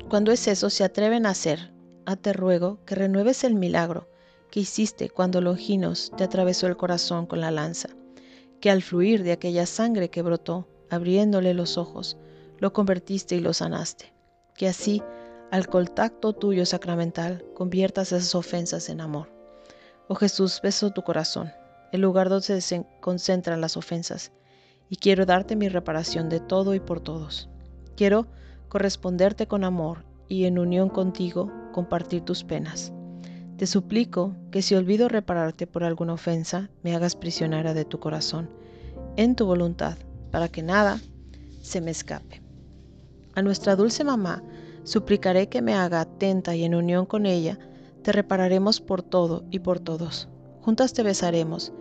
cuando 0.09 0.31
es 0.31 0.47
eso, 0.47 0.71
se 0.71 0.83
atreven 0.83 1.27
a 1.27 1.29
hacer. 1.29 1.71
A 2.05 2.15
te 2.15 2.33
ruego 2.33 2.79
que 2.85 2.95
renueves 2.95 3.43
el 3.43 3.53
milagro 3.53 4.09
que 4.49 4.61
hiciste 4.61 5.09
cuando 5.09 5.41
Longinos 5.41 6.11
te 6.17 6.23
atravesó 6.23 6.65
el 6.65 6.75
corazón 6.75 7.27
con 7.27 7.39
la 7.39 7.51
lanza, 7.51 7.89
que 8.59 8.71
al 8.71 8.81
fluir 8.81 9.21
de 9.21 9.31
aquella 9.31 9.67
sangre 9.67 10.09
que 10.09 10.23
brotó, 10.23 10.67
abriéndole 10.89 11.53
los 11.53 11.77
ojos, 11.77 12.17
lo 12.57 12.73
convertiste 12.73 13.35
y 13.35 13.39
lo 13.39 13.53
sanaste. 13.53 14.11
Que 14.55 14.67
así, 14.67 15.03
al 15.51 15.67
contacto 15.67 16.33
tuyo 16.33 16.65
sacramental, 16.65 17.45
conviertas 17.53 18.11
esas 18.11 18.33
ofensas 18.33 18.89
en 18.89 19.01
amor. 19.01 19.29
Oh 20.07 20.15
Jesús, 20.15 20.59
beso 20.63 20.89
tu 20.89 21.03
corazón, 21.03 21.51
el 21.91 22.01
lugar 22.01 22.29
donde 22.29 22.61
se 22.61 22.85
concentran 22.99 23.61
las 23.61 23.77
ofensas, 23.77 24.31
y 24.89 24.95
quiero 24.95 25.25
darte 25.25 25.55
mi 25.55 25.69
reparación 25.69 26.29
de 26.29 26.39
todo 26.39 26.73
y 26.73 26.79
por 26.79 26.99
todos. 26.99 27.49
Quiero 27.95 28.27
corresponderte 28.69 29.47
con 29.47 29.63
amor 29.63 30.05
y 30.27 30.45
en 30.45 30.59
unión 30.59 30.89
contigo 30.89 31.51
compartir 31.71 32.21
tus 32.21 32.43
penas. 32.43 32.93
Te 33.57 33.67
suplico 33.67 34.35
que 34.51 34.61
si 34.61 34.75
olvido 34.75 35.09
repararte 35.09 35.67
por 35.67 35.83
alguna 35.83 36.13
ofensa, 36.13 36.69
me 36.81 36.95
hagas 36.95 37.15
prisionera 37.15 37.73
de 37.73 37.83
tu 37.83 37.99
corazón, 37.99 38.49
en 39.17 39.35
tu 39.35 39.45
voluntad, 39.45 39.97
para 40.31 40.47
que 40.47 40.63
nada 40.63 40.99
se 41.61 41.81
me 41.81 41.91
escape. 41.91 42.41
A 43.35 43.41
nuestra 43.41 43.75
dulce 43.75 44.03
mamá 44.03 44.43
suplicaré 44.83 45.49
que 45.49 45.61
me 45.61 45.73
haga 45.73 46.01
atenta 46.01 46.55
y 46.55 46.63
en 46.63 46.73
unión 46.73 47.05
con 47.05 47.25
ella, 47.25 47.59
te 48.01 48.11
repararemos 48.11 48.79
por 48.79 49.03
todo 49.03 49.43
y 49.51 49.59
por 49.59 49.79
todos. 49.79 50.29
Juntas 50.69 50.93
te 50.93 51.01
besaremos, 51.01 51.73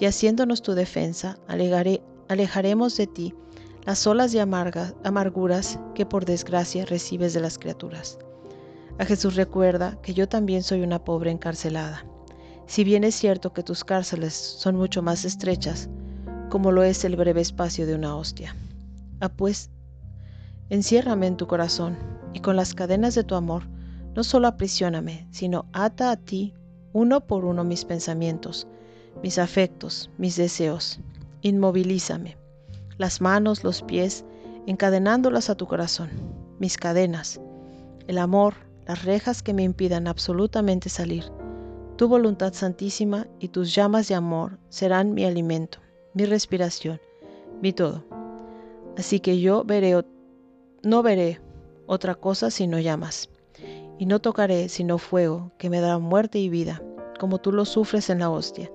y 0.00 0.06
haciéndonos 0.06 0.62
tu 0.62 0.74
defensa, 0.74 1.38
alejaremos 2.26 2.96
de 2.96 3.06
ti 3.06 3.34
las 3.86 4.04
olas 4.04 4.32
de 4.32 4.40
amarguras 4.40 5.78
que 5.94 6.06
por 6.06 6.24
desgracia 6.24 6.84
recibes 6.84 7.34
de 7.34 7.40
las 7.40 7.56
criaturas. 7.56 8.18
A 8.98 9.04
Jesús 9.04 9.36
recuerda 9.36 9.96
que 10.02 10.12
yo 10.12 10.28
también 10.28 10.64
soy 10.64 10.82
una 10.82 11.04
pobre 11.04 11.30
encarcelada. 11.30 12.04
Si 12.66 12.82
bien 12.82 13.04
es 13.04 13.14
cierto 13.14 13.52
que 13.52 13.62
tus 13.62 13.84
cárceles 13.84 14.34
son 14.34 14.74
mucho 14.74 15.02
más 15.02 15.24
estrechas, 15.24 15.88
como 16.50 16.72
lo 16.72 16.82
es 16.82 17.04
el 17.04 17.14
breve 17.14 17.42
espacio 17.42 17.86
de 17.86 17.94
una 17.94 18.16
hostia. 18.16 18.56
Ah, 19.20 19.28
pues, 19.28 19.70
enciérrame 20.68 21.28
en 21.28 21.36
tu 21.36 21.46
corazón 21.46 21.96
y 22.32 22.40
con 22.40 22.56
las 22.56 22.74
cadenas 22.74 23.14
de 23.14 23.22
tu 23.22 23.36
amor, 23.36 23.68
no 24.16 24.24
solo 24.24 24.48
aprisioname, 24.48 25.28
sino 25.30 25.66
ata 25.72 26.10
a 26.10 26.16
ti 26.16 26.54
uno 26.92 27.20
por 27.20 27.44
uno 27.44 27.64
mis 27.64 27.84
pensamientos, 27.84 28.66
mis 29.22 29.38
afectos, 29.38 30.10
mis 30.18 30.36
deseos. 30.36 31.00
Inmovilízame 31.42 32.36
las 32.98 33.20
manos, 33.20 33.64
los 33.64 33.82
pies, 33.82 34.24
encadenándolas 34.66 35.50
a 35.50 35.56
tu 35.56 35.66
corazón, 35.66 36.10
mis 36.58 36.76
cadenas, 36.76 37.40
el 38.06 38.18
amor, 38.18 38.54
las 38.86 39.04
rejas 39.04 39.42
que 39.42 39.54
me 39.54 39.62
impidan 39.62 40.06
absolutamente 40.06 40.88
salir. 40.88 41.24
Tu 41.96 42.08
voluntad 42.08 42.52
santísima 42.52 43.26
y 43.38 43.48
tus 43.48 43.74
llamas 43.74 44.08
de 44.08 44.14
amor 44.14 44.58
serán 44.68 45.14
mi 45.14 45.24
alimento, 45.24 45.78
mi 46.14 46.24
respiración, 46.24 47.00
mi 47.60 47.72
todo. 47.72 48.04
Así 48.96 49.20
que 49.20 49.40
yo 49.40 49.64
veré, 49.64 50.04
no 50.82 51.02
veré 51.02 51.40
otra 51.86 52.14
cosa 52.14 52.50
sino 52.50 52.78
llamas, 52.78 53.30
y 54.02 54.06
no 54.06 54.18
tocaré 54.18 54.68
sino 54.68 54.98
fuego 54.98 55.52
que 55.58 55.70
me 55.70 55.80
dará 55.80 56.00
muerte 56.00 56.40
y 56.40 56.48
vida, 56.48 56.82
como 57.20 57.38
tú 57.38 57.52
lo 57.52 57.64
sufres 57.64 58.10
en 58.10 58.18
la 58.18 58.30
hostia, 58.30 58.68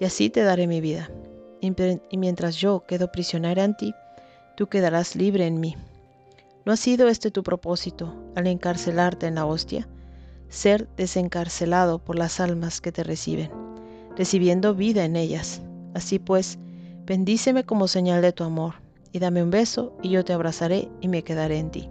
y 0.00 0.04
así 0.04 0.28
te 0.28 0.42
daré 0.42 0.66
mi 0.66 0.80
vida 0.80 1.08
y 1.60 2.18
mientras 2.18 2.56
yo 2.56 2.82
quedo 2.84 3.12
prisionera 3.12 3.62
en 3.62 3.76
ti, 3.76 3.94
tú 4.56 4.66
quedarás 4.66 5.14
libre 5.14 5.46
en 5.46 5.60
mí. 5.60 5.76
¿No 6.64 6.72
ha 6.72 6.76
sido 6.76 7.06
este 7.06 7.30
tu 7.30 7.44
propósito 7.44 8.12
al 8.34 8.48
encarcelarte 8.48 9.28
en 9.28 9.36
la 9.36 9.46
hostia? 9.46 9.86
Ser 10.48 10.88
desencarcelado 10.96 12.00
por 12.00 12.18
las 12.18 12.40
almas 12.40 12.80
que 12.80 12.90
te 12.90 13.04
reciben, 13.04 13.52
recibiendo 14.16 14.74
vida 14.74 15.04
en 15.04 15.14
ellas. 15.14 15.62
Así 15.94 16.18
pues, 16.18 16.58
bendíceme 17.04 17.62
como 17.62 17.86
señal 17.86 18.20
de 18.20 18.32
tu 18.32 18.42
amor, 18.42 18.74
y 19.12 19.20
dame 19.20 19.44
un 19.44 19.50
beso, 19.50 19.96
y 20.02 20.08
yo 20.08 20.24
te 20.24 20.32
abrazaré 20.32 20.88
y 21.00 21.06
me 21.06 21.22
quedaré 21.22 21.60
en 21.60 21.70
ti. 21.70 21.88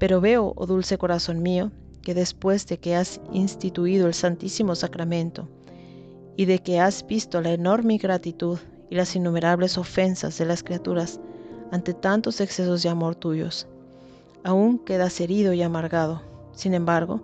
Pero 0.00 0.20
veo, 0.20 0.54
oh 0.56 0.66
dulce 0.66 0.98
corazón 0.98 1.42
mío, 1.42 1.70
que 2.02 2.14
después 2.14 2.66
de 2.66 2.78
que 2.78 2.96
has 2.96 3.20
instituido 3.32 4.06
el 4.06 4.14
Santísimo 4.14 4.74
Sacramento, 4.74 5.46
y 6.36 6.46
de 6.46 6.58
que 6.60 6.80
has 6.80 7.06
visto 7.06 7.42
la 7.42 7.52
enorme 7.52 7.98
gratitud 7.98 8.58
y 8.88 8.96
las 8.96 9.14
innumerables 9.14 9.76
ofensas 9.76 10.38
de 10.38 10.46
las 10.46 10.62
criaturas 10.62 11.20
ante 11.70 11.92
tantos 11.92 12.40
excesos 12.40 12.82
de 12.82 12.88
amor 12.88 13.14
tuyos. 13.14 13.68
Aún 14.42 14.78
quedas 14.78 15.20
herido 15.20 15.52
y 15.52 15.60
amargado. 15.60 16.22
Sin 16.52 16.72
embargo, 16.72 17.20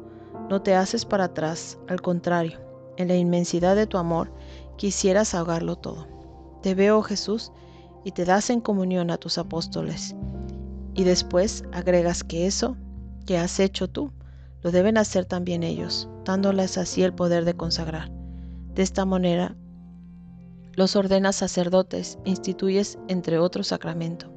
No 0.51 0.63
te 0.63 0.75
haces 0.75 1.05
para 1.05 1.25
atrás, 1.25 1.79
al 1.89 2.01
contrario, 2.03 2.61
en 2.99 3.09
la 3.09 3.17
inmensidad 3.17 3.75
de 3.75 3.87
tu 3.87 3.99
amor 3.99 4.31
quisieras 4.77 5.35
ahogarlo 5.35 5.77
todo. 5.77 6.07
Te 6.63 6.75
veo, 6.75 7.03
Jesús, 7.03 7.51
y 8.05 8.13
te 8.13 8.25
das 8.25 8.51
en 8.51 8.61
comunión 8.61 9.11
a 9.11 9.17
tus 9.17 9.39
apóstoles. 9.39 10.15
Y 10.97 11.05
después 11.05 11.63
agregas 11.73 12.25
que 12.25 12.47
eso 12.47 12.77
que 13.27 13.37
has 13.39 13.61
hecho 13.61 13.89
tú, 13.89 14.13
lo 14.63 14.73
deben 14.73 14.97
hacer 14.97 15.27
también 15.27 15.63
ellos, 15.63 16.09
dándoles 16.25 16.79
así 16.79 17.03
el 17.03 17.13
poder 17.13 17.45
de 17.45 17.55
consagrar. 17.55 18.11
De 18.75 18.83
esta 18.83 19.05
manera, 19.05 19.55
los 20.75 20.97
ordenas 20.97 21.37
sacerdotes, 21.37 22.19
instituyes 22.25 22.99
entre 23.09 23.39
otros 23.39 23.69
sacramento. 23.69 24.33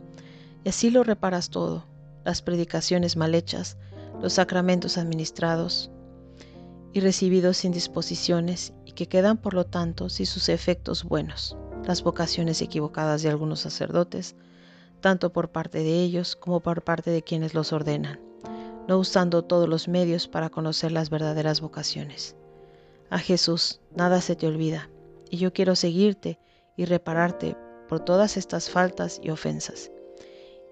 Y 0.66 0.70
así 0.70 0.90
lo 0.90 1.04
reparas 1.04 1.50
todo, 1.50 1.86
las 2.26 2.42
predicaciones 2.42 3.16
mal 3.16 3.36
hechas, 3.36 3.78
los 4.22 4.34
sacramentos 4.34 4.98
administrados 4.98 5.90
y 6.92 7.00
recibidos 7.00 7.58
sin 7.58 7.72
disposiciones 7.72 8.74
y 8.86 8.92
que 8.92 9.08
quedan 9.08 9.38
por 9.38 9.54
lo 9.54 9.66
tanto 9.66 10.10
sin 10.10 10.26
sus 10.26 10.50
efectos 10.50 11.04
buenos, 11.04 11.56
las 11.86 12.04
vocaciones 12.04 12.62
equivocadas 12.62 13.22
de 13.22 13.30
algunos 13.30 13.62
sacerdotes, 13.62 14.36
tanto 15.00 15.32
por 15.32 15.50
parte 15.50 15.80
de 15.80 16.02
ellos 16.02 16.36
como 16.36 16.60
por 16.60 16.84
parte 16.84 17.12
de 17.12 17.22
quienes 17.22 17.54
los 17.54 17.74
ordenan, 17.74 18.20
no 18.88 18.98
usando 18.98 19.44
todos 19.44 19.68
los 19.68 19.88
medios 19.88 20.28
para 20.28 20.50
conocer 20.50 20.92
las 20.92 21.10
verdaderas 21.10 21.62
vocaciones. 21.62 22.36
A 23.10 23.20
Jesús 23.20 23.82
nada 23.96 24.22
se 24.22 24.36
te 24.36 24.48
olvida, 24.48 24.90
y 25.30 25.38
yo 25.38 25.54
quiero 25.54 25.76
seguirte 25.76 26.40
y 26.76 26.86
repararte 26.86 27.56
por 27.88 28.00
todas 28.00 28.38
estas 28.38 28.70
faltas 28.70 29.20
y 29.24 29.32
ofensas. 29.32 29.92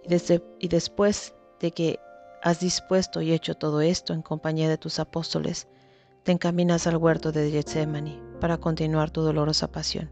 Y, 0.04 0.10
desde, 0.10 0.44
y 0.60 0.68
después 0.68 1.34
de 1.60 1.72
que 1.72 2.00
has 2.44 2.60
dispuesto 2.60 3.22
y 3.22 3.34
hecho 3.34 3.56
todo 3.56 3.82
esto 3.82 4.14
en 4.14 4.22
compañía 4.22 4.70
de 4.70 4.78
tus 4.78 5.00
apóstoles, 5.00 5.68
te 6.24 6.32
encaminas 6.32 6.88
al 6.88 6.98
huerto 6.98 7.32
de 7.32 7.50
Getsemaní 7.50 8.22
para 8.40 8.58
continuar 8.58 9.10
tu 9.12 9.22
dolorosa 9.22 9.72
pasión, 9.72 10.12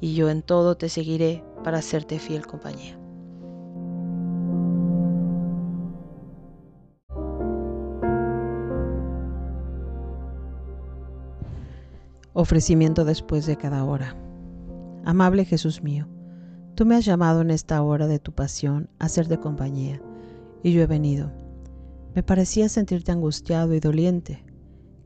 y 0.00 0.14
yo 0.14 0.28
en 0.28 0.42
todo 0.42 0.76
te 0.76 0.88
seguiré 0.88 1.44
para 1.62 1.78
hacerte 1.78 2.18
fiel 2.18 2.46
compañía. 2.46 2.98
Ofrecimiento 12.38 13.06
después 13.06 13.46
de 13.46 13.56
cada 13.56 13.82
hora. 13.84 14.14
Amable 15.06 15.46
Jesús 15.46 15.82
mío, 15.82 16.06
tú 16.74 16.84
me 16.84 16.94
has 16.94 17.06
llamado 17.06 17.40
en 17.40 17.50
esta 17.50 17.80
hora 17.80 18.06
de 18.06 18.18
tu 18.18 18.32
pasión 18.32 18.90
a 18.98 19.08
ser 19.08 19.26
de 19.26 19.40
compañía 19.40 20.02
y 20.62 20.72
yo 20.72 20.82
he 20.82 20.86
venido. 20.86 21.32
Me 22.14 22.22
parecía 22.22 22.68
sentirte 22.68 23.10
angustiado 23.10 23.72
y 23.72 23.80
doliente, 23.80 24.44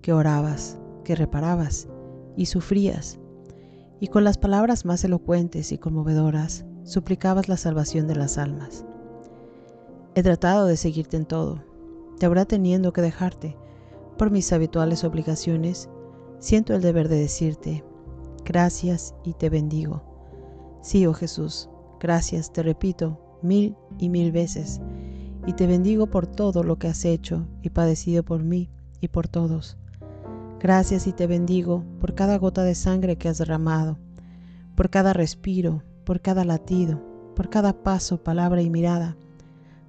que 0.03 0.12
orabas, 0.12 0.81
que 1.05 1.14
reparabas 1.14 1.87
y 2.37 2.47
sufrías, 2.47 3.21
y 4.01 4.09
con 4.09 4.25
las 4.25 4.37
palabras 4.37 4.85
más 4.85 5.05
elocuentes 5.05 5.71
y 5.71 5.79
conmovedoras 5.79 6.64
suplicabas 6.83 7.49
la 7.49 7.57
salvación 7.57 8.09
de 8.09 8.16
las 8.16 8.38
almas. 8.38 8.85
He 10.16 10.25
tratado 10.25 10.66
de 10.66 10.77
seguirte 10.77 11.16
en 11.16 11.27
todo, 11.27 11.62
te 12.19 12.27
habrá 12.27 12.45
teniendo 12.45 12.93
que 12.93 13.03
dejarte 13.03 13.57
por 14.19 14.33
mis 14.33 14.53
habituales 14.53 15.05
obligaciones, 15.05 15.88
siento 16.40 16.74
el 16.74 16.81
deber 16.81 17.09
de 17.09 17.16
decirte, 17.16 17.85
gracias 18.44 19.14
y 19.24 19.35
te 19.35 19.50
bendigo. 19.50 20.03
Sí, 20.83 21.07
oh 21.07 21.12
Jesús, 21.12 21.68
gracias, 22.00 22.53
te 22.53 22.62
repito, 22.62 23.38
mil 23.42 23.76
y 23.98 24.09
mil 24.09 24.33
veces, 24.33 24.81
y 25.46 25.53
te 25.53 25.66
bendigo 25.66 26.07
por 26.09 26.26
todo 26.26 26.64
lo 26.64 26.76
que 26.76 26.88
has 26.88 27.05
hecho 27.05 27.46
y 27.62 27.70
padecido 27.70 28.24
por 28.24 28.42
mí 28.42 28.70
y 29.00 29.09
por 29.09 29.29
todos. 29.29 29.76
Gracias 30.59 31.07
y 31.07 31.12
te 31.12 31.26
bendigo 31.26 31.85
por 32.00 32.14
cada 32.14 32.37
gota 32.38 32.64
de 32.64 32.74
sangre 32.74 33.16
que 33.16 33.29
has 33.29 33.38
derramado, 33.38 33.98
por 34.74 34.90
cada 34.90 35.12
respiro, 35.12 35.83
por 36.05 36.20
cada 36.20 36.44
latido, 36.44 37.03
por 37.37 37.50
cada 37.50 37.72
paso, 37.83 38.22
palabra 38.22 38.62
y 38.62 38.70
mirada, 38.70 39.16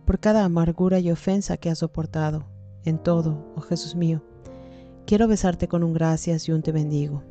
por 0.06 0.20
cada 0.20 0.44
amargura 0.44 1.00
y 1.00 1.12
ofensa 1.12 1.58
que 1.58 1.70
has 1.70 1.80
soportado, 1.80 2.46
en 2.84 2.98
todo, 2.98 3.54
oh 3.56 3.62
Jesús 3.62 3.96
mío. 3.96 4.22
Quiero 5.06 5.28
besarte 5.28 5.68
con 5.68 5.84
un 5.84 5.94
gracias 5.94 6.48
y 6.48 6.52
un 6.52 6.62
te 6.62 6.72
bendigo. 6.72 7.24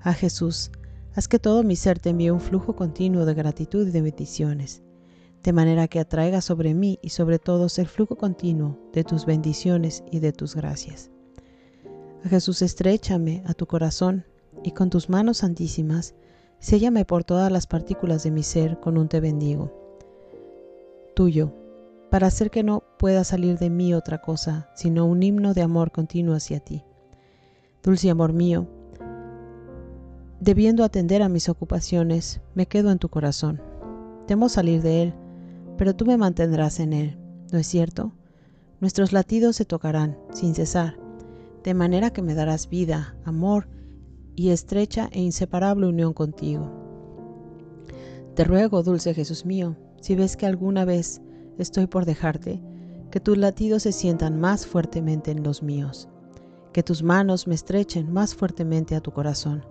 Ah 0.00 0.14
Jesús, 0.14 0.70
haz 1.14 1.28
que 1.28 1.38
todo 1.38 1.62
mi 1.62 1.76
ser 1.76 1.98
te 1.98 2.10
envíe 2.10 2.30
un 2.30 2.40
flujo 2.40 2.76
continuo 2.76 3.24
de 3.24 3.34
gratitud 3.34 3.88
y 3.88 3.90
de 3.90 4.02
bendiciones 4.02 4.82
de 5.42 5.52
manera 5.52 5.88
que 5.88 6.00
atraiga 6.00 6.40
sobre 6.40 6.74
mí 6.74 6.98
y 7.02 7.10
sobre 7.10 7.38
todos 7.38 7.78
el 7.78 7.86
flujo 7.86 8.16
continuo 8.16 8.78
de 8.92 9.04
tus 9.04 9.24
bendiciones 9.24 10.02
y 10.10 10.18
de 10.18 10.32
tus 10.32 10.54
gracias. 10.54 11.10
A 12.24 12.28
Jesús, 12.28 12.62
estrechame 12.62 13.42
a 13.46 13.54
tu 13.54 13.66
corazón 13.66 14.24
y 14.64 14.72
con 14.72 14.90
tus 14.90 15.08
manos 15.08 15.38
santísimas, 15.38 16.14
séllame 16.58 17.04
por 17.04 17.24
todas 17.24 17.52
las 17.52 17.66
partículas 17.66 18.24
de 18.24 18.30
mi 18.30 18.42
ser 18.42 18.80
con 18.80 18.98
un 18.98 19.08
te 19.08 19.20
bendigo. 19.20 19.72
Tuyo, 21.14 21.52
para 22.10 22.26
hacer 22.26 22.50
que 22.50 22.62
no 22.62 22.82
pueda 22.98 23.24
salir 23.24 23.58
de 23.58 23.70
mí 23.70 23.94
otra 23.94 24.18
cosa, 24.20 24.70
sino 24.74 25.06
un 25.06 25.22
himno 25.22 25.54
de 25.54 25.62
amor 25.62 25.92
continuo 25.92 26.34
hacia 26.34 26.60
ti. 26.60 26.84
Dulce 27.82 28.10
amor 28.10 28.32
mío, 28.32 28.68
debiendo 30.40 30.84
atender 30.84 31.22
a 31.22 31.28
mis 31.28 31.48
ocupaciones, 31.48 32.40
me 32.54 32.66
quedo 32.66 32.90
en 32.90 32.98
tu 32.98 33.08
corazón. 33.08 33.60
Temo 34.26 34.48
salir 34.48 34.82
de 34.82 35.02
él, 35.02 35.14
pero 35.76 35.94
tú 35.94 36.06
me 36.06 36.16
mantendrás 36.16 36.80
en 36.80 36.92
él, 36.92 37.18
¿no 37.52 37.58
es 37.58 37.66
cierto? 37.66 38.12
Nuestros 38.80 39.12
latidos 39.12 39.56
se 39.56 39.64
tocarán 39.64 40.18
sin 40.32 40.54
cesar, 40.54 40.98
de 41.64 41.74
manera 41.74 42.10
que 42.10 42.22
me 42.22 42.34
darás 42.34 42.68
vida, 42.68 43.16
amor 43.24 43.68
y 44.34 44.50
estrecha 44.50 45.08
e 45.12 45.20
inseparable 45.20 45.86
unión 45.86 46.12
contigo. 46.12 46.70
Te 48.34 48.44
ruego, 48.44 48.82
dulce 48.82 49.14
Jesús 49.14 49.44
mío, 49.44 49.76
si 50.00 50.14
ves 50.14 50.36
que 50.36 50.46
alguna 50.46 50.84
vez 50.84 51.20
estoy 51.58 51.86
por 51.86 52.04
dejarte, 52.04 52.60
que 53.10 53.20
tus 53.20 53.36
latidos 53.36 53.82
se 53.82 53.92
sientan 53.92 54.40
más 54.40 54.66
fuertemente 54.66 55.30
en 55.30 55.42
los 55.42 55.62
míos, 55.62 56.08
que 56.72 56.82
tus 56.82 57.02
manos 57.02 57.46
me 57.46 57.54
estrechen 57.54 58.12
más 58.12 58.34
fuertemente 58.34 58.94
a 58.94 59.00
tu 59.00 59.12
corazón, 59.12 59.64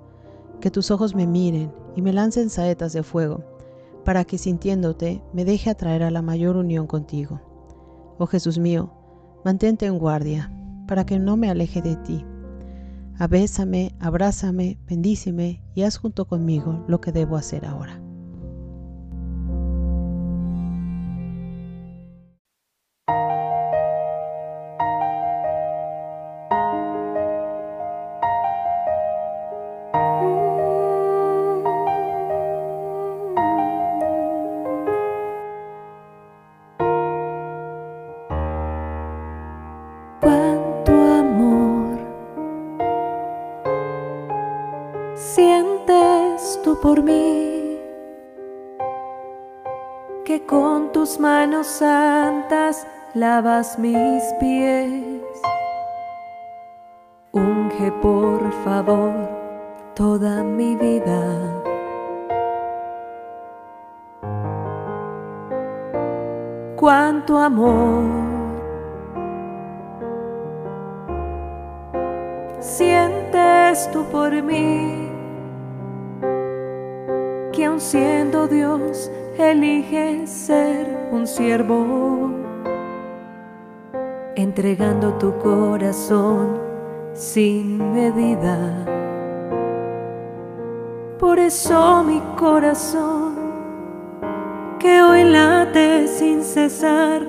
que 0.59 0.71
tus 0.71 0.91
ojos 0.91 1.15
me 1.15 1.27
miren 1.27 1.71
y 1.95 2.01
me 2.01 2.13
lancen 2.13 2.49
saetas 2.49 2.93
de 2.93 3.03
fuego, 3.03 3.43
para 4.03 4.23
que 4.23 4.37
sintiéndote 4.37 5.21
me 5.33 5.45
deje 5.45 5.69
atraer 5.69 6.03
a 6.03 6.11
la 6.11 6.21
mayor 6.21 6.57
unión 6.57 6.87
contigo. 6.87 7.41
Oh 8.17 8.25
Jesús 8.25 8.57
mío, 8.57 8.91
mantente 9.43 9.85
en 9.85 9.99
guardia, 9.99 10.51
para 10.87 11.05
que 11.05 11.19
no 11.19 11.37
me 11.37 11.49
aleje 11.49 11.81
de 11.81 11.95
ti. 11.97 12.25
Abésame, 13.19 13.95
abrázame, 13.99 14.79
bendíceme 14.87 15.61
y 15.75 15.83
haz 15.83 15.97
junto 15.97 16.25
conmigo 16.25 16.85
lo 16.87 17.01
que 17.01 17.11
debo 17.11 17.35
hacer 17.35 17.65
ahora. 17.65 18.01
Mis 53.79 54.23
pies. 54.39 55.41
Unge 57.31 57.91
por 58.03 58.51
favor 58.63 59.13
toda 59.95 60.43
mi 60.43 60.75
vida. 60.75 61.23
Cuánto 66.75 67.39
amor 67.39 68.03
sientes 72.59 73.89
tú 73.91 74.03
por 74.11 74.31
mí 74.43 75.09
que 77.51 77.65
aun 77.65 77.79
siendo 77.79 78.47
Dios 78.47 79.11
elige 79.39 80.27
ser 80.27 81.09
un 81.11 81.25
siervo, 81.25 82.36
entregando 84.37 85.13
tu 85.13 85.35
corazón 85.39 86.59
sin 87.13 87.91
medida. 87.91 88.85
Por 91.19 91.39
eso 91.39 92.03
mi 92.03 92.21
corazón, 92.37 93.33
que 94.77 95.01
hoy 95.01 95.23
late 95.23 96.07
sin 96.07 96.43
cesar, 96.43 97.23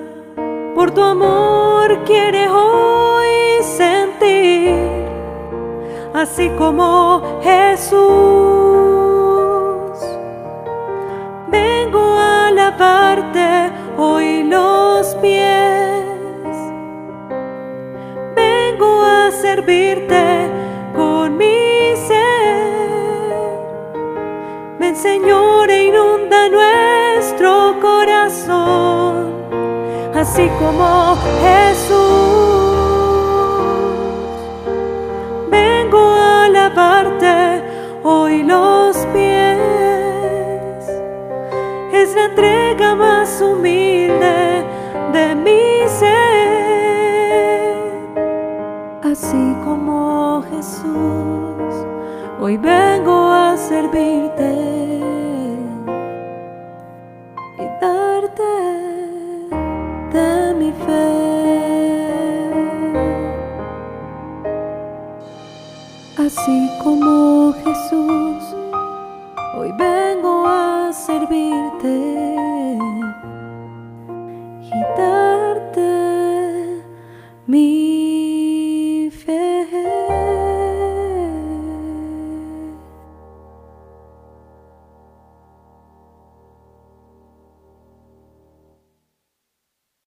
por 0.75 0.91
tu 0.91 1.01
amor 1.01 2.03
quiere 2.05 2.47
hoy 2.47 3.63
sentir 3.63 4.75
así 6.13 6.49
como 6.59 7.41
Jesús. 7.41 7.99
Vengo 11.49 11.99
a 11.99 12.51
lavarte 12.51 13.71
hoy 13.97 14.43
los 14.43 15.15
pies. 15.15 15.78
Señor 25.01 25.69
e 25.69 25.85
inunda 25.85 26.49
nuestro 26.49 27.79
corazón, 27.79 29.33
así 30.13 30.49
como 30.59 31.15